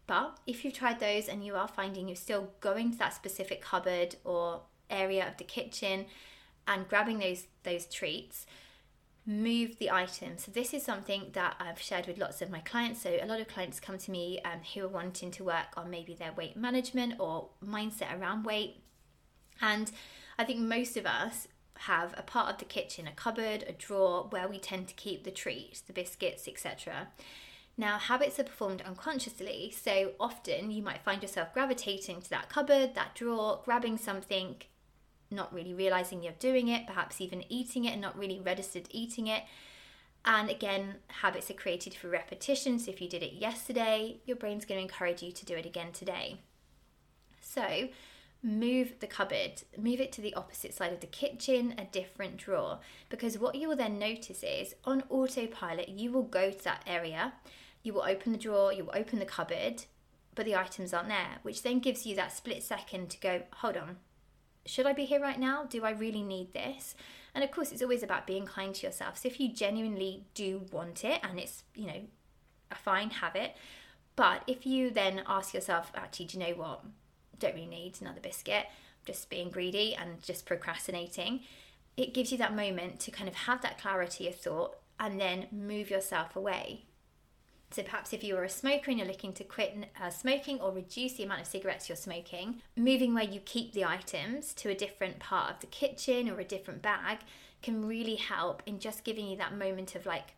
But 0.07 0.39
if 0.47 0.65
you've 0.65 0.73
tried 0.73 0.99
those 0.99 1.27
and 1.27 1.45
you 1.45 1.55
are 1.55 1.67
finding 1.67 2.07
you're 2.07 2.15
still 2.15 2.49
going 2.61 2.91
to 2.91 2.97
that 2.97 3.13
specific 3.13 3.61
cupboard 3.61 4.15
or 4.23 4.61
area 4.89 5.27
of 5.27 5.37
the 5.37 5.43
kitchen 5.43 6.07
and 6.67 6.87
grabbing 6.87 7.19
those 7.19 7.45
those 7.63 7.85
treats 7.85 8.47
move 9.25 9.77
the 9.77 9.91
item. 9.91 10.39
So 10.39 10.51
this 10.51 10.73
is 10.73 10.81
something 10.81 11.27
that 11.33 11.55
i've 11.59 11.79
shared 11.79 12.07
with 12.07 12.17
lots 12.17 12.41
of 12.41 12.49
my 12.49 12.59
clients. 12.61 13.03
So 13.03 13.11
a 13.21 13.27
lot 13.27 13.39
of 13.39 13.47
clients 13.47 13.79
come 13.79 13.99
to 13.99 14.09
me 14.09 14.39
um, 14.43 14.61
who 14.73 14.83
are 14.85 14.87
wanting 14.87 15.29
to 15.29 15.43
work 15.43 15.67
on 15.77 15.91
maybe 15.91 16.15
their 16.15 16.31
weight 16.31 16.57
management 16.57 17.19
or 17.19 17.49
mindset 17.63 18.19
around 18.19 18.45
weight. 18.45 18.81
And 19.61 19.91
i 20.39 20.43
think 20.43 20.59
most 20.59 20.97
of 20.97 21.05
us 21.05 21.47
have 21.83 22.15
a 22.17 22.23
part 22.23 22.49
of 22.51 22.57
the 22.57 22.65
kitchen 22.65 23.07
a 23.07 23.11
cupboard 23.11 23.63
a 23.67 23.71
drawer 23.73 24.25
where 24.31 24.47
we 24.47 24.57
tend 24.57 24.87
to 24.87 24.95
keep 24.95 25.23
the 25.23 25.31
treats 25.31 25.81
the 25.81 25.93
biscuits 25.93 26.47
etc 26.47 27.09
now, 27.79 27.97
habits 27.97 28.37
are 28.37 28.43
performed 28.43 28.81
unconsciously, 28.81 29.71
so 29.71 30.11
often 30.19 30.69
you 30.69 30.83
might 30.83 31.01
find 31.01 31.21
yourself 31.21 31.53
gravitating 31.53 32.21
to 32.23 32.29
that 32.29 32.49
cupboard, 32.49 32.93
that 32.95 33.15
drawer, 33.15 33.61
grabbing 33.63 33.97
something, 33.97 34.57
not 35.31 35.53
really 35.53 35.73
realizing 35.73 36.21
you're 36.21 36.33
doing 36.39 36.67
it, 36.67 36.87
perhaps 36.87 37.21
even 37.21 37.45
eating 37.47 37.85
it 37.85 37.93
and 37.93 38.01
not 38.01 38.19
really 38.19 38.41
registered 38.41 38.89
eating 38.91 39.27
it. 39.27 39.43
And 40.25 40.49
again, 40.49 40.95
habits 41.07 41.49
are 41.49 41.53
created 41.53 41.93
for 41.93 42.09
repetition. 42.09 42.79
So 42.79 42.91
if 42.91 42.99
you 42.99 43.07
did 43.07 43.23
it 43.23 43.35
yesterday, 43.35 44.17
your 44.25 44.35
brain's 44.35 44.65
going 44.65 44.79
to 44.79 44.83
encourage 44.83 45.23
you 45.23 45.31
to 45.31 45.45
do 45.45 45.55
it 45.55 45.65
again 45.65 45.93
today. 45.93 46.41
So 47.39 47.87
move 48.41 48.93
the 48.99 49.07
cupboard, 49.07 49.63
move 49.77 49.99
it 49.99 50.11
to 50.13 50.21
the 50.21 50.33
opposite 50.33 50.73
side 50.73 50.93
of 50.93 51.01
the 51.01 51.07
kitchen, 51.07 51.75
a 51.77 51.85
different 51.85 52.37
drawer. 52.37 52.79
Because 53.09 53.37
what 53.37 53.55
you 53.55 53.67
will 53.67 53.75
then 53.75 53.99
notice 53.99 54.43
is 54.43 54.75
on 54.85 55.03
autopilot, 55.09 55.89
you 55.89 56.11
will 56.11 56.23
go 56.23 56.51
to 56.51 56.63
that 56.63 56.83
area, 56.87 57.33
you 57.83 57.93
will 57.93 58.03
open 58.03 58.31
the 58.31 58.37
drawer, 58.37 58.71
you 58.71 58.85
will 58.85 58.95
open 58.95 59.19
the 59.19 59.25
cupboard, 59.25 59.83
but 60.35 60.45
the 60.45 60.55
items 60.55 60.93
aren't 60.93 61.09
there, 61.09 61.39
which 61.41 61.63
then 61.63 61.79
gives 61.79 62.05
you 62.05 62.15
that 62.15 62.31
split 62.31 62.63
second 62.63 63.09
to 63.09 63.19
go, 63.19 63.41
hold 63.55 63.75
on, 63.75 63.97
should 64.65 64.85
I 64.85 64.93
be 64.93 65.05
here 65.05 65.21
right 65.21 65.39
now? 65.39 65.65
Do 65.65 65.83
I 65.83 65.91
really 65.91 66.21
need 66.21 66.53
this? 66.53 66.95
And 67.33 67.43
of 67.43 67.51
course, 67.51 67.71
it's 67.71 67.81
always 67.81 68.03
about 68.03 68.27
being 68.27 68.45
kind 68.45 68.73
to 68.75 68.85
yourself. 68.85 69.17
So 69.17 69.27
if 69.27 69.39
you 69.39 69.53
genuinely 69.53 70.25
do 70.33 70.65
want 70.71 71.03
it 71.03 71.19
and 71.23 71.39
it's, 71.39 71.63
you 71.75 71.87
know, 71.87 72.01
a 72.71 72.75
fine 72.75 73.09
habit, 73.09 73.55
but 74.15 74.43
if 74.47 74.65
you 74.65 74.91
then 74.91 75.23
ask 75.27 75.53
yourself, 75.53 75.91
actually, 75.95 76.27
do 76.27 76.37
you 76.37 76.45
know 76.45 76.53
what? 76.53 76.83
Don't 77.39 77.55
really 77.55 77.67
need 77.67 77.97
another 78.01 78.19
biscuit, 78.21 78.67
just 79.05 79.29
being 79.29 79.49
greedy 79.49 79.95
and 79.95 80.21
just 80.21 80.45
procrastinating, 80.45 81.41
it 81.97 82.13
gives 82.13 82.31
you 82.31 82.37
that 82.37 82.55
moment 82.55 82.99
to 83.01 83.11
kind 83.11 83.27
of 83.27 83.35
have 83.35 83.61
that 83.61 83.79
clarity 83.79 84.27
of 84.27 84.35
thought 84.35 84.75
and 84.99 85.19
then 85.19 85.47
move 85.51 85.89
yourself 85.89 86.35
away. 86.35 86.85
So 87.71 87.83
perhaps 87.83 88.13
if 88.13 88.23
you 88.23 88.35
are 88.35 88.43
a 88.43 88.49
smoker 88.49 88.89
and 88.89 88.99
you're 88.99 89.07
looking 89.07 89.33
to 89.33 89.43
quit 89.43 89.91
uh, 90.01 90.09
smoking 90.09 90.59
or 90.59 90.71
reduce 90.71 91.13
the 91.13 91.23
amount 91.23 91.41
of 91.41 91.47
cigarettes 91.47 91.87
you're 91.87 91.95
smoking, 91.95 92.61
moving 92.75 93.13
where 93.13 93.23
you 93.23 93.39
keep 93.41 93.73
the 93.73 93.85
items 93.85 94.53
to 94.55 94.69
a 94.69 94.75
different 94.75 95.19
part 95.19 95.51
of 95.51 95.59
the 95.59 95.67
kitchen 95.67 96.29
or 96.29 96.39
a 96.39 96.43
different 96.43 96.81
bag 96.81 97.19
can 97.61 97.85
really 97.85 98.15
help 98.15 98.63
in 98.65 98.79
just 98.79 99.03
giving 99.03 99.27
you 99.27 99.37
that 99.37 99.55
moment 99.55 99.93
of 99.93 100.05
like, 100.05 100.33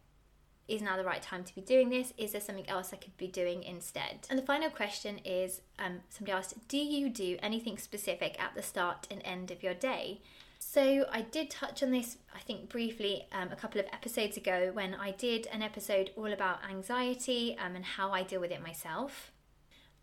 is 0.72 0.82
now 0.82 0.96
the 0.96 1.04
right 1.04 1.22
time 1.22 1.44
to 1.44 1.54
be 1.54 1.62
doing 1.62 1.90
this? 1.90 2.14
Is 2.18 2.32
there 2.32 2.42
something 2.42 2.70
else 2.70 2.92
I 2.94 2.98
could 2.98 3.16
be 3.18 3.28
doing 3.28 3.64
instead? 3.64 4.28
And 4.30 4.40
the 4.40 4.46
final 4.46 4.70
question 4.70 5.20
is 5.26 5.62
um, 5.78 6.00
somebody 6.10 6.32
asked, 6.32 6.68
Do 6.68 6.78
you 6.78 7.10
do 7.10 7.38
anything 7.42 7.78
specific 7.78 8.42
at 8.42 8.56
the 8.56 8.62
start 8.62 9.08
and 9.12 9.22
end 9.26 9.52
of 9.52 9.62
your 9.62 9.74
day? 9.74 10.22
So, 10.60 11.06
I 11.12 11.22
did 11.22 11.50
touch 11.50 11.82
on 11.84 11.92
this, 11.92 12.18
I 12.36 12.40
think, 12.40 12.70
briefly 12.70 13.26
um, 13.34 13.50
a 13.52 13.56
couple 13.56 13.82
of 13.82 13.88
episodes 13.92 14.38
ago 14.38 14.70
when 14.74 14.94
I 14.94 15.12
did 15.12 15.48
an 15.48 15.62
episode 15.62 16.12
all 16.16 16.32
about 16.32 16.60
anxiety 16.70 17.58
um, 17.60 17.76
and 17.76 17.84
how 17.84 18.12
I 18.12 18.24
deal 18.24 18.40
with 18.40 18.52
it 18.52 18.62
myself. 18.62 19.32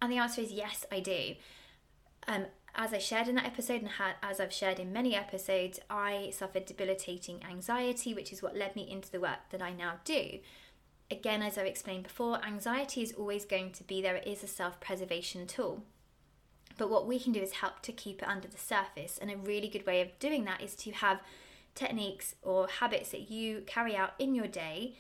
And 0.03 0.13
the 0.13 0.19
answer 0.19 0.43
is 0.43 0.53
yes, 0.53 0.85
I 0.93 1.01
do. 1.01 1.35
Um, 2.27 2.47
as 2.79 2.95
I 2.95 2.99
shared 2.99 3.27
in 3.27 3.35
that 3.35 3.45
episode, 3.45 3.83
and 3.83 3.91
as 4.23 4.39
I've 4.39 4.53
shared 4.53 4.79
in 4.79 4.93
many 4.93 5.17
episodes, 5.17 5.81
I 5.91 6.31
suffered 6.33 6.65
debilitating 6.65 7.43
anxiety, 7.45 8.15
which 8.15 8.33
is 8.33 8.41
what 8.41 8.57
led 8.57 8.77
me 8.77 8.89
into 8.89 9.11
the 9.11 9.19
work 9.19 9.51
that 9.51 9.61
I 9.61 9.73
now 9.73 9.95
do. 10.05 10.39
Again, 11.11 11.43
as 11.43 11.59
I've 11.59 11.67
explained 11.67 12.05
before, 12.05 12.41
anxiety 12.45 13.03
is 13.03 13.13
always 13.13 13.45
going 13.45 13.73
to 13.73 13.83
be 13.83 14.01
there, 14.01 14.15
it 14.15 14.29
is 14.29 14.45
a 14.45 14.47
self 14.47 14.79
preservation 14.79 15.49
tool. 15.49 15.83
But 16.77 16.89
what 16.89 17.09
we 17.09 17.19
can 17.19 17.33
do 17.33 17.41
is 17.41 17.55
help 17.55 17.83
to 17.83 17.93
keep 17.93 18.23
it 18.23 18.29
under 18.29 18.47
the 18.47 18.57
surface. 18.57 19.19
And 19.21 19.29
a 19.29 19.37
really 19.37 19.67
good 19.67 19.85
way 19.85 20.01
of 20.01 20.17
doing 20.21 20.45
that 20.45 20.63
is 20.63 20.77
to 20.77 20.93
have 20.93 21.21
techniques 21.75 22.37
or 22.43 22.69
habits 22.69 23.11
that 23.11 23.29
you 23.29 23.63
carry 23.67 23.97
out 23.97 24.15
in 24.21 24.37
your 24.37 24.47
day 24.47 24.95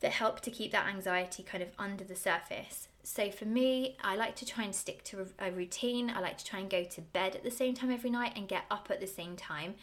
that 0.00 0.12
help 0.12 0.40
to 0.40 0.50
keep 0.50 0.72
that 0.72 0.88
anxiety 0.88 1.42
kind 1.42 1.62
of 1.62 1.70
under 1.78 2.04
the 2.04 2.14
surface. 2.14 2.88
So 3.06 3.30
for 3.30 3.44
me, 3.44 3.96
I 4.02 4.16
like 4.16 4.34
to 4.34 4.44
try 4.44 4.64
and 4.64 4.74
stick 4.74 5.04
to 5.04 5.28
a 5.38 5.52
routine. 5.52 6.10
I 6.10 6.18
like 6.18 6.38
to 6.38 6.44
try 6.44 6.58
and 6.58 6.68
go 6.68 6.82
to 6.82 7.00
bed 7.00 7.36
at 7.36 7.44
the 7.44 7.52
same 7.52 7.72
time 7.72 7.92
every 7.92 8.10
night 8.10 8.32
and 8.34 8.48
get 8.48 8.64
up 8.68 8.88
at 8.90 9.00
the 9.00 9.06
same 9.06 9.36
time. 9.36 9.76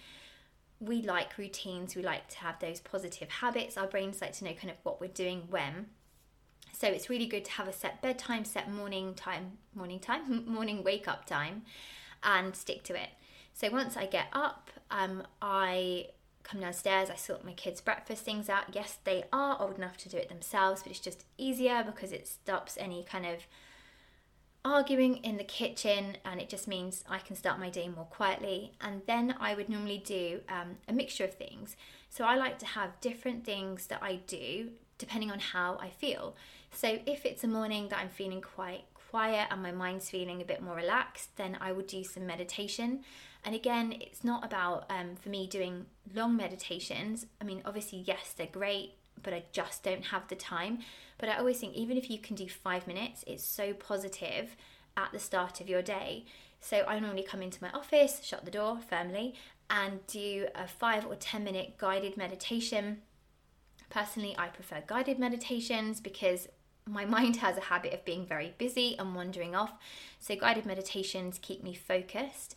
We 0.81 1.01
like 1.01 1.37
routines, 1.37 1.95
we 1.95 2.03
like 2.03 2.27
to 2.27 2.39
have 2.39 2.59
those 2.59 2.81
positive 2.81 3.29
habits. 3.29 3.77
Our 3.77 3.87
brains 3.87 4.19
like 4.19 4.33
to 4.33 4.43
know 4.43 4.51
kind 4.51 4.71
of 4.71 4.75
what 4.83 4.99
we're 4.99 5.07
doing 5.07 5.43
when. 5.49 5.85
So 6.73 6.87
it's 6.87 7.09
really 7.09 7.25
good 7.25 7.45
to 7.45 7.51
have 7.51 7.69
a 7.69 7.71
set 7.71 8.01
bedtime, 8.01 8.43
set 8.43 8.69
morning 8.69 9.13
time, 9.13 9.53
morning 9.73 10.01
time, 10.01 10.43
morning 10.45 10.83
wake 10.83 11.07
up 11.07 11.25
time, 11.25 11.61
and 12.23 12.53
stick 12.53 12.83
to 12.83 13.01
it. 13.01 13.09
So 13.53 13.69
once 13.69 13.95
I 13.95 14.05
get 14.05 14.27
up, 14.33 14.69
um, 14.91 15.23
I 15.41 16.07
come 16.43 16.61
downstairs, 16.61 17.09
I 17.09 17.15
sort 17.15 17.45
my 17.45 17.53
kids' 17.53 17.81
breakfast 17.81 18.23
things 18.23 18.49
out. 18.49 18.75
Yes, 18.75 18.97
they 19.03 19.23
are 19.31 19.57
old 19.59 19.77
enough 19.77 19.97
to 19.97 20.09
do 20.09 20.17
it 20.17 20.29
themselves, 20.29 20.83
but 20.83 20.91
it's 20.91 20.99
just 20.99 21.25
easier 21.37 21.83
because 21.85 22.11
it 22.11 22.27
stops 22.27 22.77
any 22.79 23.03
kind 23.03 23.25
of 23.25 23.47
arguing 24.65 25.17
in 25.17 25.37
the 25.37 25.43
kitchen 25.43 26.17
and 26.23 26.39
it 26.39 26.47
just 26.47 26.67
means 26.67 27.03
I 27.09 27.19
can 27.19 27.35
start 27.35 27.59
my 27.59 27.69
day 27.69 27.87
more 27.89 28.05
quietly. 28.05 28.73
And 28.81 29.01
then 29.07 29.35
I 29.39 29.55
would 29.55 29.69
normally 29.69 30.01
do 30.05 30.41
um, 30.47 30.77
a 30.87 30.93
mixture 30.93 31.25
of 31.25 31.33
things. 31.33 31.75
So 32.09 32.23
I 32.23 32.35
like 32.35 32.59
to 32.59 32.65
have 32.65 32.99
different 33.01 33.45
things 33.45 33.87
that 33.87 34.01
I 34.01 34.19
do 34.27 34.69
depending 34.97 35.31
on 35.31 35.39
how 35.39 35.77
I 35.81 35.89
feel. 35.89 36.35
So 36.71 36.99
if 37.05 37.25
it's 37.25 37.43
a 37.43 37.47
morning 37.47 37.89
that 37.89 37.99
I'm 37.99 38.09
feeling 38.09 38.41
quite 38.41 38.85
quiet 38.93 39.47
and 39.51 39.61
my 39.61 39.71
mind's 39.71 40.09
feeling 40.09 40.41
a 40.41 40.45
bit 40.45 40.61
more 40.61 40.75
relaxed, 40.75 41.35
then 41.35 41.57
I 41.59 41.71
would 41.71 41.87
do 41.87 42.03
some 42.03 42.25
meditation. 42.25 43.03
And 43.45 43.53
again, 43.53 43.95
it's 43.99 44.23
not 44.23 44.45
about 44.45 44.85
um, 44.89 45.15
for 45.15 45.29
me 45.29 45.47
doing 45.47 45.85
long 46.13 46.35
meditations. 46.37 47.25
I 47.41 47.43
mean, 47.43 47.61
obviously, 47.65 47.99
yes, 47.99 48.33
they're 48.35 48.47
great, 48.47 48.93
but 49.21 49.33
I 49.33 49.43
just 49.51 49.83
don't 49.83 50.05
have 50.05 50.27
the 50.27 50.35
time. 50.35 50.79
But 51.17 51.29
I 51.29 51.37
always 51.37 51.59
think 51.59 51.75
even 51.75 51.97
if 51.97 52.09
you 52.09 52.17
can 52.19 52.35
do 52.35 52.47
five 52.47 52.87
minutes, 52.87 53.23
it's 53.27 53.43
so 53.43 53.73
positive 53.73 54.55
at 54.95 55.11
the 55.11 55.19
start 55.19 55.59
of 55.59 55.69
your 55.69 55.81
day. 55.81 56.25
So 56.59 56.85
I 56.87 56.99
normally 56.99 57.23
come 57.23 57.41
into 57.41 57.61
my 57.61 57.69
office, 57.71 58.21
shut 58.23 58.45
the 58.45 58.51
door 58.51 58.79
firmly, 58.89 59.35
and 59.69 60.05
do 60.07 60.47
a 60.55 60.67
five 60.67 61.05
or 61.05 61.15
10 61.15 61.43
minute 61.43 61.77
guided 61.77 62.15
meditation. 62.15 63.01
Personally, 63.89 64.35
I 64.37 64.47
prefer 64.47 64.81
guided 64.87 65.19
meditations 65.19 65.99
because 65.99 66.47
my 66.85 67.03
mind 67.17 67.37
has 67.37 67.57
a 67.57 67.61
habit 67.61 67.93
of 67.93 68.05
being 68.05 68.25
very 68.25 68.53
busy 68.57 68.97
and 68.97 69.13
wandering 69.13 69.55
off. 69.55 69.73
So, 70.19 70.35
guided 70.35 70.65
meditations 70.65 71.37
keep 71.41 71.63
me 71.63 71.73
focused. 71.73 72.55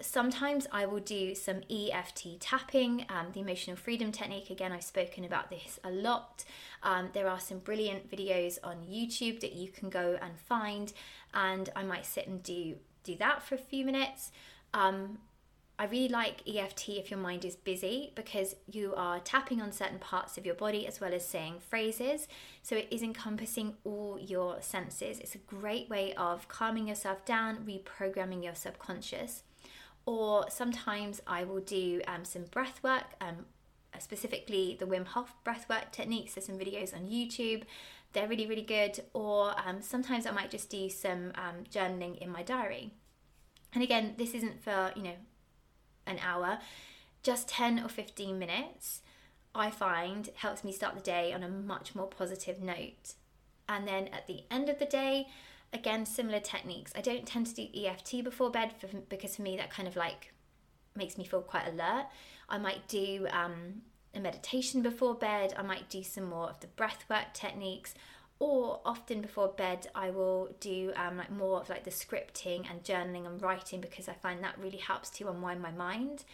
Sometimes 0.00 0.66
I 0.72 0.86
will 0.86 1.00
do 1.00 1.34
some 1.36 1.62
EFT 1.70 2.40
tapping, 2.40 3.06
um, 3.08 3.28
the 3.32 3.40
emotional 3.40 3.76
freedom 3.76 4.10
technique. 4.10 4.50
Again, 4.50 4.72
I've 4.72 4.82
spoken 4.82 5.24
about 5.24 5.50
this 5.50 5.78
a 5.84 5.90
lot. 5.90 6.44
Um, 6.82 7.10
there 7.12 7.28
are 7.28 7.38
some 7.38 7.58
brilliant 7.58 8.10
videos 8.10 8.58
on 8.64 8.78
YouTube 8.90 9.40
that 9.40 9.52
you 9.52 9.68
can 9.68 9.90
go 9.90 10.18
and 10.20 10.38
find, 10.38 10.92
and 11.32 11.70
I 11.76 11.84
might 11.84 12.06
sit 12.06 12.26
and 12.26 12.42
do 12.42 12.76
do 13.04 13.14
that 13.16 13.42
for 13.42 13.54
a 13.54 13.58
few 13.58 13.84
minutes. 13.84 14.32
Um, 14.72 15.18
I 15.78 15.86
really 15.86 16.08
like 16.08 16.48
EFT 16.48 16.90
if 16.90 17.10
your 17.10 17.18
mind 17.18 17.44
is 17.44 17.56
busy 17.56 18.12
because 18.14 18.54
you 18.70 18.94
are 18.96 19.18
tapping 19.18 19.60
on 19.60 19.72
certain 19.72 19.98
parts 19.98 20.38
of 20.38 20.46
your 20.46 20.54
body 20.54 20.86
as 20.86 21.00
well 21.00 21.12
as 21.12 21.26
saying 21.26 21.56
phrases. 21.68 22.28
So 22.62 22.76
it 22.76 22.88
is 22.92 23.02
encompassing 23.02 23.74
all 23.82 24.18
your 24.20 24.62
senses. 24.62 25.18
It's 25.18 25.34
a 25.34 25.38
great 25.38 25.88
way 25.90 26.14
of 26.14 26.46
calming 26.46 26.86
yourself 26.86 27.24
down, 27.24 27.66
reprogramming 27.66 28.44
your 28.44 28.54
subconscious. 28.54 29.42
Or 30.06 30.50
sometimes 30.50 31.22
I 31.26 31.44
will 31.44 31.60
do 31.60 32.02
um, 32.06 32.24
some 32.24 32.44
breath 32.44 32.82
work, 32.82 33.04
um, 33.20 33.46
specifically 33.98 34.76
the 34.78 34.86
Wim 34.86 35.06
Hof 35.06 35.34
breath 35.44 35.66
work 35.68 35.92
techniques. 35.92 36.34
There's 36.34 36.46
some 36.46 36.58
videos 36.58 36.94
on 36.94 37.06
YouTube. 37.06 37.62
They're 38.12 38.28
really, 38.28 38.46
really 38.46 38.62
good. 38.62 39.00
Or 39.14 39.54
um, 39.66 39.80
sometimes 39.80 40.26
I 40.26 40.30
might 40.30 40.50
just 40.50 40.68
do 40.68 40.88
some 40.88 41.32
um, 41.36 41.64
journaling 41.72 42.18
in 42.18 42.30
my 42.30 42.42
diary. 42.42 42.90
And 43.72 43.82
again, 43.82 44.14
this 44.18 44.34
isn't 44.34 44.62
for, 44.62 44.92
you 44.94 45.02
know, 45.02 45.16
an 46.06 46.18
hour, 46.18 46.58
just 47.22 47.48
10 47.48 47.80
or 47.80 47.88
15 47.88 48.38
minutes, 48.38 49.02
I 49.54 49.70
find 49.70 50.30
helps 50.36 50.64
me 50.64 50.72
start 50.72 50.94
the 50.94 51.00
day 51.00 51.32
on 51.32 51.42
a 51.42 51.48
much 51.48 51.94
more 51.94 52.06
positive 52.06 52.60
note. 52.60 53.14
And 53.68 53.86
then 53.86 54.08
at 54.08 54.26
the 54.26 54.44
end 54.50 54.68
of 54.68 54.78
the 54.78 54.84
day, 54.84 55.28
again, 55.74 56.06
similar 56.06 56.40
techniques. 56.40 56.92
I 56.94 57.00
don't 57.00 57.26
tend 57.26 57.46
to 57.48 57.54
do 57.54 57.68
EFT 57.74 58.24
before 58.24 58.50
bed 58.50 58.72
for, 58.78 58.86
because 59.08 59.36
for 59.36 59.42
me 59.42 59.56
that 59.56 59.70
kind 59.70 59.88
of 59.88 59.96
like 59.96 60.32
makes 60.96 61.18
me 61.18 61.24
feel 61.24 61.42
quite 61.42 61.68
alert. 61.68 62.06
I 62.48 62.58
might 62.58 62.86
do 62.88 63.26
um, 63.30 63.82
a 64.14 64.20
meditation 64.20 64.82
before 64.82 65.14
bed, 65.14 65.54
I 65.56 65.62
might 65.62 65.88
do 65.90 66.02
some 66.02 66.24
more 66.24 66.48
of 66.48 66.60
the 66.60 66.68
breathwork 66.68 67.32
techniques, 67.34 67.94
or 68.38 68.80
often 68.84 69.20
before 69.20 69.48
bed 69.48 69.86
i 69.94 70.10
will 70.10 70.54
do 70.60 70.92
um, 70.96 71.16
like 71.16 71.30
more 71.30 71.60
of 71.60 71.68
like 71.68 71.84
the 71.84 71.90
scripting 71.90 72.68
and 72.68 72.82
journaling 72.82 73.26
and 73.26 73.40
writing 73.40 73.80
because 73.80 74.08
i 74.08 74.12
find 74.12 74.42
that 74.42 74.58
really 74.58 74.78
helps 74.78 75.08
to 75.10 75.28
unwind 75.28 75.62
my 75.62 75.70
mind. 75.70 76.24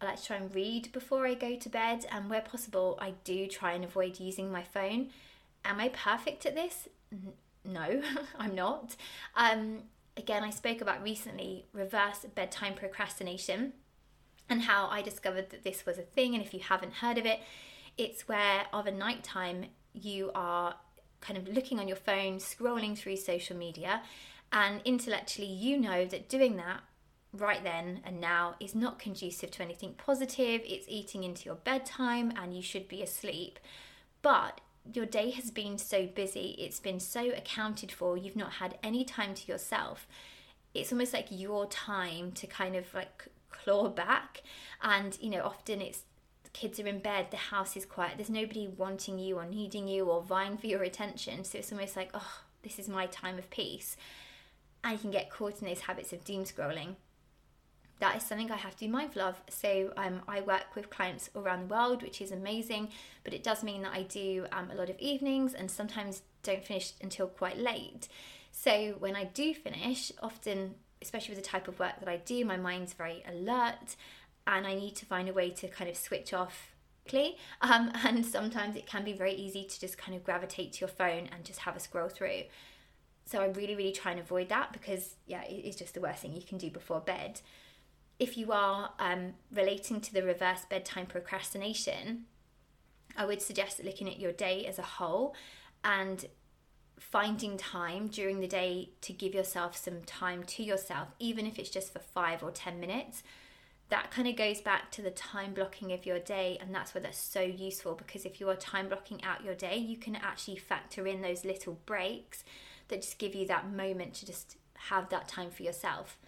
I 0.00 0.04
like 0.04 0.20
to 0.20 0.26
try 0.26 0.36
and 0.36 0.54
read 0.54 0.92
before 0.92 1.26
i 1.26 1.34
go 1.34 1.56
to 1.56 1.68
bed 1.68 2.04
and 2.12 2.28
where 2.28 2.42
possible 2.42 2.98
i 3.00 3.14
do 3.24 3.46
try 3.46 3.72
and 3.72 3.84
avoid 3.84 4.20
using 4.20 4.52
my 4.52 4.62
phone. 4.62 5.08
Am 5.64 5.80
i 5.80 5.88
perfect 5.88 6.46
at 6.46 6.54
this 6.54 6.88
no 7.68 8.02
i'm 8.38 8.54
not 8.54 8.96
um, 9.36 9.82
again 10.16 10.42
i 10.42 10.50
spoke 10.50 10.80
about 10.80 11.02
recently 11.02 11.66
reverse 11.72 12.26
bedtime 12.34 12.74
procrastination 12.74 13.72
and 14.48 14.62
how 14.62 14.88
i 14.88 15.02
discovered 15.02 15.50
that 15.50 15.62
this 15.62 15.86
was 15.86 15.98
a 15.98 16.02
thing 16.02 16.34
and 16.34 16.42
if 16.42 16.52
you 16.52 16.60
haven't 16.60 16.94
heard 16.94 17.18
of 17.18 17.26
it 17.26 17.40
it's 17.96 18.28
where 18.28 18.66
of 18.72 18.86
a 18.86 18.92
night 18.92 19.22
time 19.22 19.66
you 19.92 20.30
are 20.34 20.74
kind 21.20 21.38
of 21.38 21.48
looking 21.48 21.78
on 21.78 21.88
your 21.88 21.96
phone, 21.96 22.38
scrolling 22.38 22.96
through 22.96 23.16
social 23.16 23.56
media, 23.56 24.02
and 24.52 24.80
intellectually 24.84 25.48
you 25.48 25.78
know 25.78 26.04
that 26.06 26.28
doing 26.28 26.56
that 26.56 26.80
right 27.34 27.62
then 27.62 28.00
and 28.04 28.20
now 28.20 28.54
is 28.58 28.74
not 28.74 28.98
conducive 28.98 29.50
to 29.50 29.62
anything 29.62 29.94
positive. 29.94 30.62
It's 30.64 30.86
eating 30.88 31.24
into 31.24 31.44
your 31.44 31.56
bedtime 31.56 32.32
and 32.36 32.54
you 32.54 32.62
should 32.62 32.88
be 32.88 33.02
asleep. 33.02 33.58
But 34.22 34.60
your 34.92 35.06
day 35.06 35.30
has 35.30 35.50
been 35.50 35.78
so 35.78 36.06
busy, 36.06 36.56
it's 36.58 36.80
been 36.80 37.00
so 37.00 37.30
accounted 37.30 37.92
for, 37.92 38.16
you've 38.16 38.36
not 38.36 38.54
had 38.54 38.78
any 38.82 39.04
time 39.04 39.34
to 39.34 39.50
yourself. 39.50 40.06
It's 40.74 40.92
almost 40.92 41.12
like 41.12 41.26
your 41.30 41.66
time 41.66 42.32
to 42.32 42.46
kind 42.46 42.76
of 42.76 42.92
like 42.94 43.26
claw 43.50 43.88
back. 43.88 44.42
And, 44.82 45.18
you 45.20 45.30
know, 45.30 45.42
often 45.42 45.80
it's 45.80 46.02
kids 46.52 46.80
are 46.80 46.86
in 46.86 46.98
bed, 46.98 47.28
the 47.30 47.36
house 47.36 47.76
is 47.76 47.84
quiet, 47.84 48.14
there's 48.16 48.30
nobody 48.30 48.66
wanting 48.66 49.18
you 49.18 49.36
or 49.36 49.44
needing 49.44 49.86
you 49.86 50.06
or 50.06 50.22
vying 50.22 50.56
for 50.56 50.66
your 50.66 50.82
attention. 50.82 51.44
So 51.44 51.58
it's 51.58 51.72
almost 51.72 51.96
like, 51.96 52.10
oh, 52.14 52.40
this 52.62 52.78
is 52.78 52.88
my 52.88 53.06
time 53.06 53.38
of 53.38 53.50
peace. 53.50 53.96
And 54.82 54.92
you 54.92 54.98
can 54.98 55.10
get 55.10 55.30
caught 55.30 55.60
in 55.60 55.68
those 55.68 55.80
habits 55.80 56.12
of 56.12 56.24
doom 56.24 56.44
scrolling. 56.44 56.96
That 58.00 58.16
is 58.16 58.22
something 58.22 58.50
I 58.50 58.56
have 58.56 58.74
to 58.76 58.80
be 58.80 58.88
mindful 58.88 59.22
of. 59.22 59.40
So 59.48 59.92
um, 59.96 60.22
I 60.28 60.40
work 60.40 60.74
with 60.74 60.90
clients 60.90 61.30
around 61.34 61.68
the 61.68 61.74
world, 61.74 62.02
which 62.02 62.20
is 62.20 62.30
amazing, 62.30 62.90
but 63.24 63.34
it 63.34 63.42
does 63.42 63.64
mean 63.64 63.82
that 63.82 63.92
I 63.92 64.02
do 64.02 64.46
um, 64.52 64.70
a 64.70 64.74
lot 64.74 64.88
of 64.88 64.98
evenings 64.98 65.54
and 65.54 65.70
sometimes 65.70 66.22
don't 66.42 66.64
finish 66.64 66.92
until 67.02 67.26
quite 67.26 67.58
late. 67.58 68.08
So 68.52 68.94
when 68.98 69.16
I 69.16 69.24
do 69.24 69.52
finish, 69.54 70.12
often, 70.22 70.74
especially 71.02 71.34
with 71.34 71.44
the 71.44 71.50
type 71.50 71.68
of 71.68 71.78
work 71.78 71.98
that 71.98 72.08
I 72.08 72.18
do, 72.18 72.44
my 72.44 72.56
mind's 72.56 72.92
very 72.92 73.24
alert 73.28 73.96
and 74.46 74.66
I 74.66 74.74
need 74.74 74.96
to 74.96 75.06
find 75.06 75.28
a 75.28 75.32
way 75.32 75.50
to 75.50 75.68
kind 75.68 75.90
of 75.90 75.96
switch 75.96 76.32
off. 76.32 76.74
Um, 77.62 77.90
and 78.04 78.26
sometimes 78.26 78.76
it 78.76 78.86
can 78.86 79.02
be 79.02 79.14
very 79.14 79.32
easy 79.32 79.64
to 79.64 79.80
just 79.80 79.96
kind 79.96 80.14
of 80.14 80.22
gravitate 80.22 80.74
to 80.74 80.80
your 80.80 80.88
phone 80.88 81.30
and 81.32 81.42
just 81.42 81.60
have 81.60 81.74
a 81.74 81.80
scroll 81.80 82.10
through. 82.10 82.42
So 83.24 83.40
I 83.40 83.46
really, 83.46 83.74
really 83.74 83.92
try 83.92 84.10
and 84.10 84.20
avoid 84.20 84.50
that 84.50 84.74
because, 84.74 85.16
yeah, 85.26 85.42
it's 85.48 85.76
just 85.76 85.94
the 85.94 86.02
worst 86.02 86.20
thing 86.20 86.34
you 86.34 86.42
can 86.42 86.58
do 86.58 86.70
before 86.70 87.00
bed. 87.00 87.40
If 88.18 88.36
you 88.36 88.50
are 88.52 88.90
um, 88.98 89.34
relating 89.52 90.00
to 90.00 90.12
the 90.12 90.22
reverse 90.22 90.64
bedtime 90.68 91.06
procrastination, 91.06 92.24
I 93.16 93.24
would 93.24 93.42
suggest 93.42 93.82
looking 93.82 94.08
at 94.08 94.18
your 94.18 94.32
day 94.32 94.66
as 94.66 94.78
a 94.78 94.82
whole 94.82 95.34
and 95.84 96.26
finding 96.98 97.56
time 97.56 98.08
during 98.08 98.40
the 98.40 98.48
day 98.48 98.90
to 99.02 99.12
give 99.12 99.34
yourself 99.34 99.76
some 99.76 100.02
time 100.02 100.42
to 100.44 100.62
yourself, 100.62 101.08
even 101.18 101.46
if 101.46 101.58
it's 101.58 101.70
just 101.70 101.92
for 101.92 102.00
five 102.00 102.42
or 102.42 102.50
10 102.50 102.80
minutes. 102.80 103.22
That 103.88 104.10
kind 104.10 104.28
of 104.28 104.36
goes 104.36 104.60
back 104.60 104.90
to 104.92 105.02
the 105.02 105.10
time 105.10 105.54
blocking 105.54 105.92
of 105.92 106.04
your 106.04 106.18
day 106.18 106.58
and 106.60 106.74
that's 106.74 106.94
where 106.94 107.02
that's 107.02 107.18
so 107.18 107.40
useful 107.40 107.94
because 107.94 108.26
if 108.26 108.38
you 108.38 108.50
are 108.50 108.56
time 108.56 108.88
blocking 108.88 109.24
out 109.24 109.44
your 109.44 109.54
day 109.54 109.78
you 109.78 109.96
can 109.96 110.14
actually 110.14 110.56
factor 110.56 111.06
in 111.06 111.22
those 111.22 111.42
little 111.42 111.78
breaks 111.86 112.44
that 112.88 113.00
just 113.00 113.16
give 113.16 113.34
you 113.34 113.46
that 113.46 113.70
moment 113.70 114.12
to 114.12 114.26
just 114.26 114.58
have 114.74 115.08
that 115.08 115.26
time 115.26 115.50
for 115.50 115.62
yourself 115.62 116.18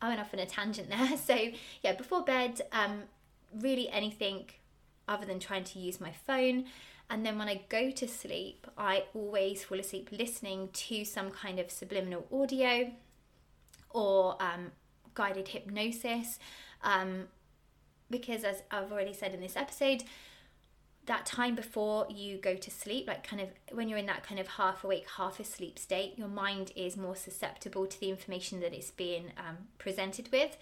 i 0.00 0.08
went 0.08 0.20
off 0.20 0.32
on 0.32 0.40
a 0.40 0.46
tangent 0.46 0.88
there 0.88 1.16
so 1.26 1.36
yeah 1.82 1.92
before 1.92 2.22
bed 2.22 2.60
um, 2.72 3.02
really 3.60 3.88
anything 3.90 4.44
other 5.06 5.24
than 5.24 5.38
trying 5.38 5.64
to 5.64 5.78
use 5.78 6.00
my 6.00 6.12
phone 6.26 6.64
and 7.10 7.24
then 7.24 7.38
when 7.38 7.48
I 7.48 7.62
go 7.68 7.90
to 7.90 8.06
sleep, 8.06 8.66
I 8.76 9.04
always 9.14 9.64
fall 9.64 9.80
asleep 9.80 10.10
listening 10.12 10.68
to 10.72 11.04
some 11.04 11.30
kind 11.30 11.58
of 11.58 11.70
subliminal 11.70 12.26
audio 12.30 12.90
or 13.90 14.36
um, 14.42 14.72
guided 15.14 15.48
hypnosis. 15.48 16.38
Um, 16.82 17.28
because, 18.10 18.44
as 18.44 18.62
I've 18.70 18.92
already 18.92 19.14
said 19.14 19.32
in 19.32 19.40
this 19.40 19.56
episode, 19.56 20.04
that 21.08 21.26
time 21.26 21.54
before 21.54 22.06
you 22.08 22.36
go 22.36 22.54
to 22.54 22.70
sleep, 22.70 23.08
like 23.08 23.26
kind 23.26 23.42
of 23.42 23.48
when 23.72 23.88
you're 23.88 23.98
in 23.98 24.06
that 24.06 24.22
kind 24.22 24.38
of 24.38 24.46
half 24.46 24.84
awake, 24.84 25.06
half 25.16 25.40
asleep 25.40 25.78
state, 25.78 26.16
your 26.16 26.28
mind 26.28 26.70
is 26.76 26.96
more 26.96 27.16
susceptible 27.16 27.86
to 27.86 27.98
the 27.98 28.10
information 28.10 28.60
that 28.60 28.72
it's 28.72 28.90
being 28.90 29.32
um, 29.36 29.56
presented 29.78 30.28
with. 30.30 30.56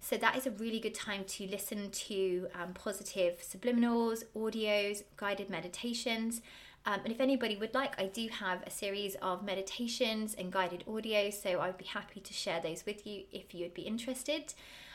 So, 0.00 0.16
that 0.16 0.36
is 0.36 0.46
a 0.46 0.50
really 0.52 0.80
good 0.80 0.94
time 0.94 1.24
to 1.24 1.46
listen 1.46 1.90
to 1.90 2.48
um, 2.54 2.72
positive 2.72 3.42
subliminals, 3.42 4.24
audios, 4.34 5.02
guided 5.16 5.50
meditations. 5.50 6.40
Um, 6.86 7.00
and 7.04 7.12
if 7.12 7.20
anybody 7.20 7.56
would 7.56 7.74
like, 7.74 8.00
I 8.00 8.06
do 8.06 8.26
have 8.28 8.62
a 8.66 8.70
series 8.70 9.14
of 9.16 9.44
meditations 9.44 10.34
and 10.34 10.50
guided 10.50 10.84
audios, 10.88 11.34
so 11.34 11.60
I'd 11.60 11.76
be 11.76 11.84
happy 11.84 12.20
to 12.20 12.32
share 12.32 12.60
those 12.62 12.86
with 12.86 13.06
you 13.06 13.24
if 13.30 13.54
you 13.54 13.64
would 13.64 13.74
be 13.74 13.82
interested. 13.82 14.54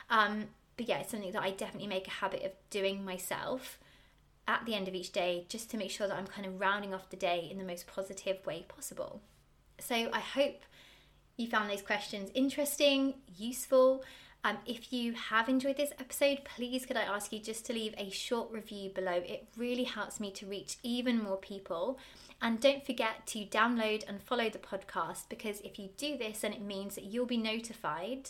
Um, 0.09 0.45
but 0.77 0.89
yeah, 0.89 0.97
it's 0.97 1.11
something 1.11 1.31
that 1.31 1.43
I 1.43 1.51
definitely 1.51 1.87
make 1.87 2.07
a 2.07 2.11
habit 2.11 2.43
of 2.43 2.51
doing 2.71 3.05
myself 3.05 3.77
at 4.47 4.65
the 4.65 4.75
end 4.75 4.87
of 4.87 4.95
each 4.95 5.11
day 5.11 5.45
just 5.49 5.69
to 5.71 5.77
make 5.77 5.91
sure 5.91 6.07
that 6.07 6.17
I'm 6.17 6.27
kind 6.27 6.45
of 6.45 6.59
rounding 6.59 6.93
off 6.93 7.09
the 7.09 7.17
day 7.17 7.47
in 7.49 7.57
the 7.57 7.63
most 7.63 7.87
positive 7.87 8.45
way 8.45 8.65
possible. 8.67 9.21
So 9.79 9.95
I 9.95 10.19
hope 10.19 10.61
you 11.37 11.47
found 11.47 11.69
those 11.69 11.81
questions 11.81 12.31
interesting, 12.33 13.15
useful. 13.37 14.03
Um, 14.43 14.57
if 14.65 14.93
you 14.93 15.13
have 15.13 15.49
enjoyed 15.49 15.77
this 15.77 15.91
episode, 15.99 16.41
please 16.45 16.85
could 16.85 16.97
I 16.97 17.01
ask 17.03 17.33
you 17.33 17.39
just 17.39 17.65
to 17.65 17.73
leave 17.73 17.95
a 17.97 18.11
short 18.11 18.51
review 18.51 18.91
below? 18.93 19.13
It 19.13 19.47
really 19.57 19.85
helps 19.85 20.19
me 20.19 20.31
to 20.31 20.45
reach 20.45 20.77
even 20.83 21.21
more 21.21 21.37
people. 21.37 21.97
And 22.41 22.59
don't 22.59 22.85
forget 22.85 23.25
to 23.27 23.45
download 23.45 24.07
and 24.07 24.21
follow 24.21 24.49
the 24.49 24.59
podcast 24.59 25.29
because 25.29 25.61
if 25.61 25.79
you 25.79 25.89
do 25.97 26.17
this, 26.17 26.39
then 26.39 26.53
it 26.53 26.61
means 26.61 26.95
that 26.95 27.05
you'll 27.05 27.25
be 27.25 27.37
notified 27.37 28.29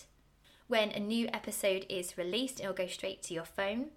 when 0.67 0.89
a 0.91 0.99
new 0.99 1.27
episode 1.31 1.85
is 1.89 2.17
released, 2.17 2.59
it'll 2.59 2.73
go 2.73 2.87
straight 2.87 3.21
to 3.23 3.33
your 3.33 3.45
phone. 3.45 3.87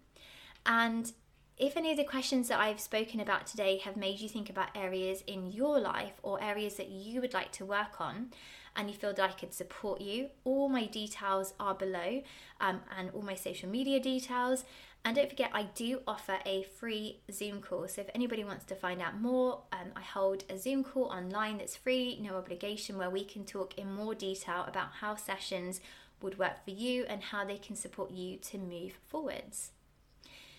And 0.66 1.12
if 1.58 1.76
any 1.76 1.90
of 1.90 1.96
the 1.96 2.04
questions 2.04 2.48
that 2.48 2.60
I've 2.60 2.80
spoken 2.80 3.20
about 3.20 3.46
today 3.46 3.78
have 3.78 3.96
made 3.96 4.20
you 4.20 4.28
think 4.28 4.48
about 4.48 4.76
areas 4.76 5.24
in 5.26 5.50
your 5.50 5.80
life 5.80 6.12
or 6.22 6.42
areas 6.42 6.74
that 6.76 6.88
you 6.88 7.20
would 7.20 7.34
like 7.34 7.50
to 7.52 7.64
work 7.64 8.00
on, 8.00 8.30
and 8.76 8.88
you 8.88 8.94
feel 8.94 9.12
that 9.12 9.30
I 9.30 9.32
could 9.32 9.52
support 9.52 10.00
you, 10.00 10.28
all 10.44 10.68
my 10.68 10.86
details 10.86 11.54
are 11.58 11.74
below 11.74 12.22
um, 12.60 12.80
and 12.96 13.10
all 13.12 13.22
my 13.22 13.34
social 13.34 13.68
media 13.68 13.98
details. 13.98 14.64
And 15.04 15.16
don't 15.16 15.28
forget, 15.28 15.50
I 15.52 15.64
do 15.74 16.00
offer 16.06 16.38
a 16.46 16.62
free 16.62 17.18
Zoom 17.32 17.60
call. 17.60 17.88
So 17.88 18.02
if 18.02 18.10
anybody 18.14 18.44
wants 18.44 18.64
to 18.66 18.76
find 18.76 19.02
out 19.02 19.20
more, 19.20 19.62
um, 19.72 19.88
I 19.96 20.02
hold 20.02 20.44
a 20.48 20.56
Zoom 20.56 20.84
call 20.84 21.04
online 21.06 21.58
that's 21.58 21.74
free, 21.74 22.20
no 22.20 22.36
obligation, 22.36 22.98
where 22.98 23.10
we 23.10 23.24
can 23.24 23.44
talk 23.44 23.76
in 23.76 23.92
more 23.92 24.14
detail 24.14 24.64
about 24.68 24.92
how 25.00 25.16
sessions 25.16 25.80
would 26.20 26.38
work 26.38 26.64
for 26.64 26.70
you 26.70 27.04
and 27.08 27.22
how 27.22 27.44
they 27.44 27.58
can 27.58 27.74
support 27.74 28.12
you 28.12 28.36
to 28.36 28.58
move 28.58 28.92
forwards. 29.06 29.72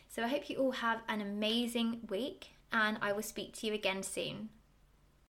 So 0.09 0.23
I 0.23 0.27
hope 0.27 0.49
you 0.49 0.57
all 0.57 0.71
have 0.71 1.01
an 1.07 1.21
amazing 1.21 2.01
week, 2.09 2.49
and 2.73 2.97
I 2.99 3.13
will 3.13 3.21
speak 3.21 3.53
to 3.57 3.67
you 3.67 3.73
again 3.73 4.01
soon. 4.01 4.49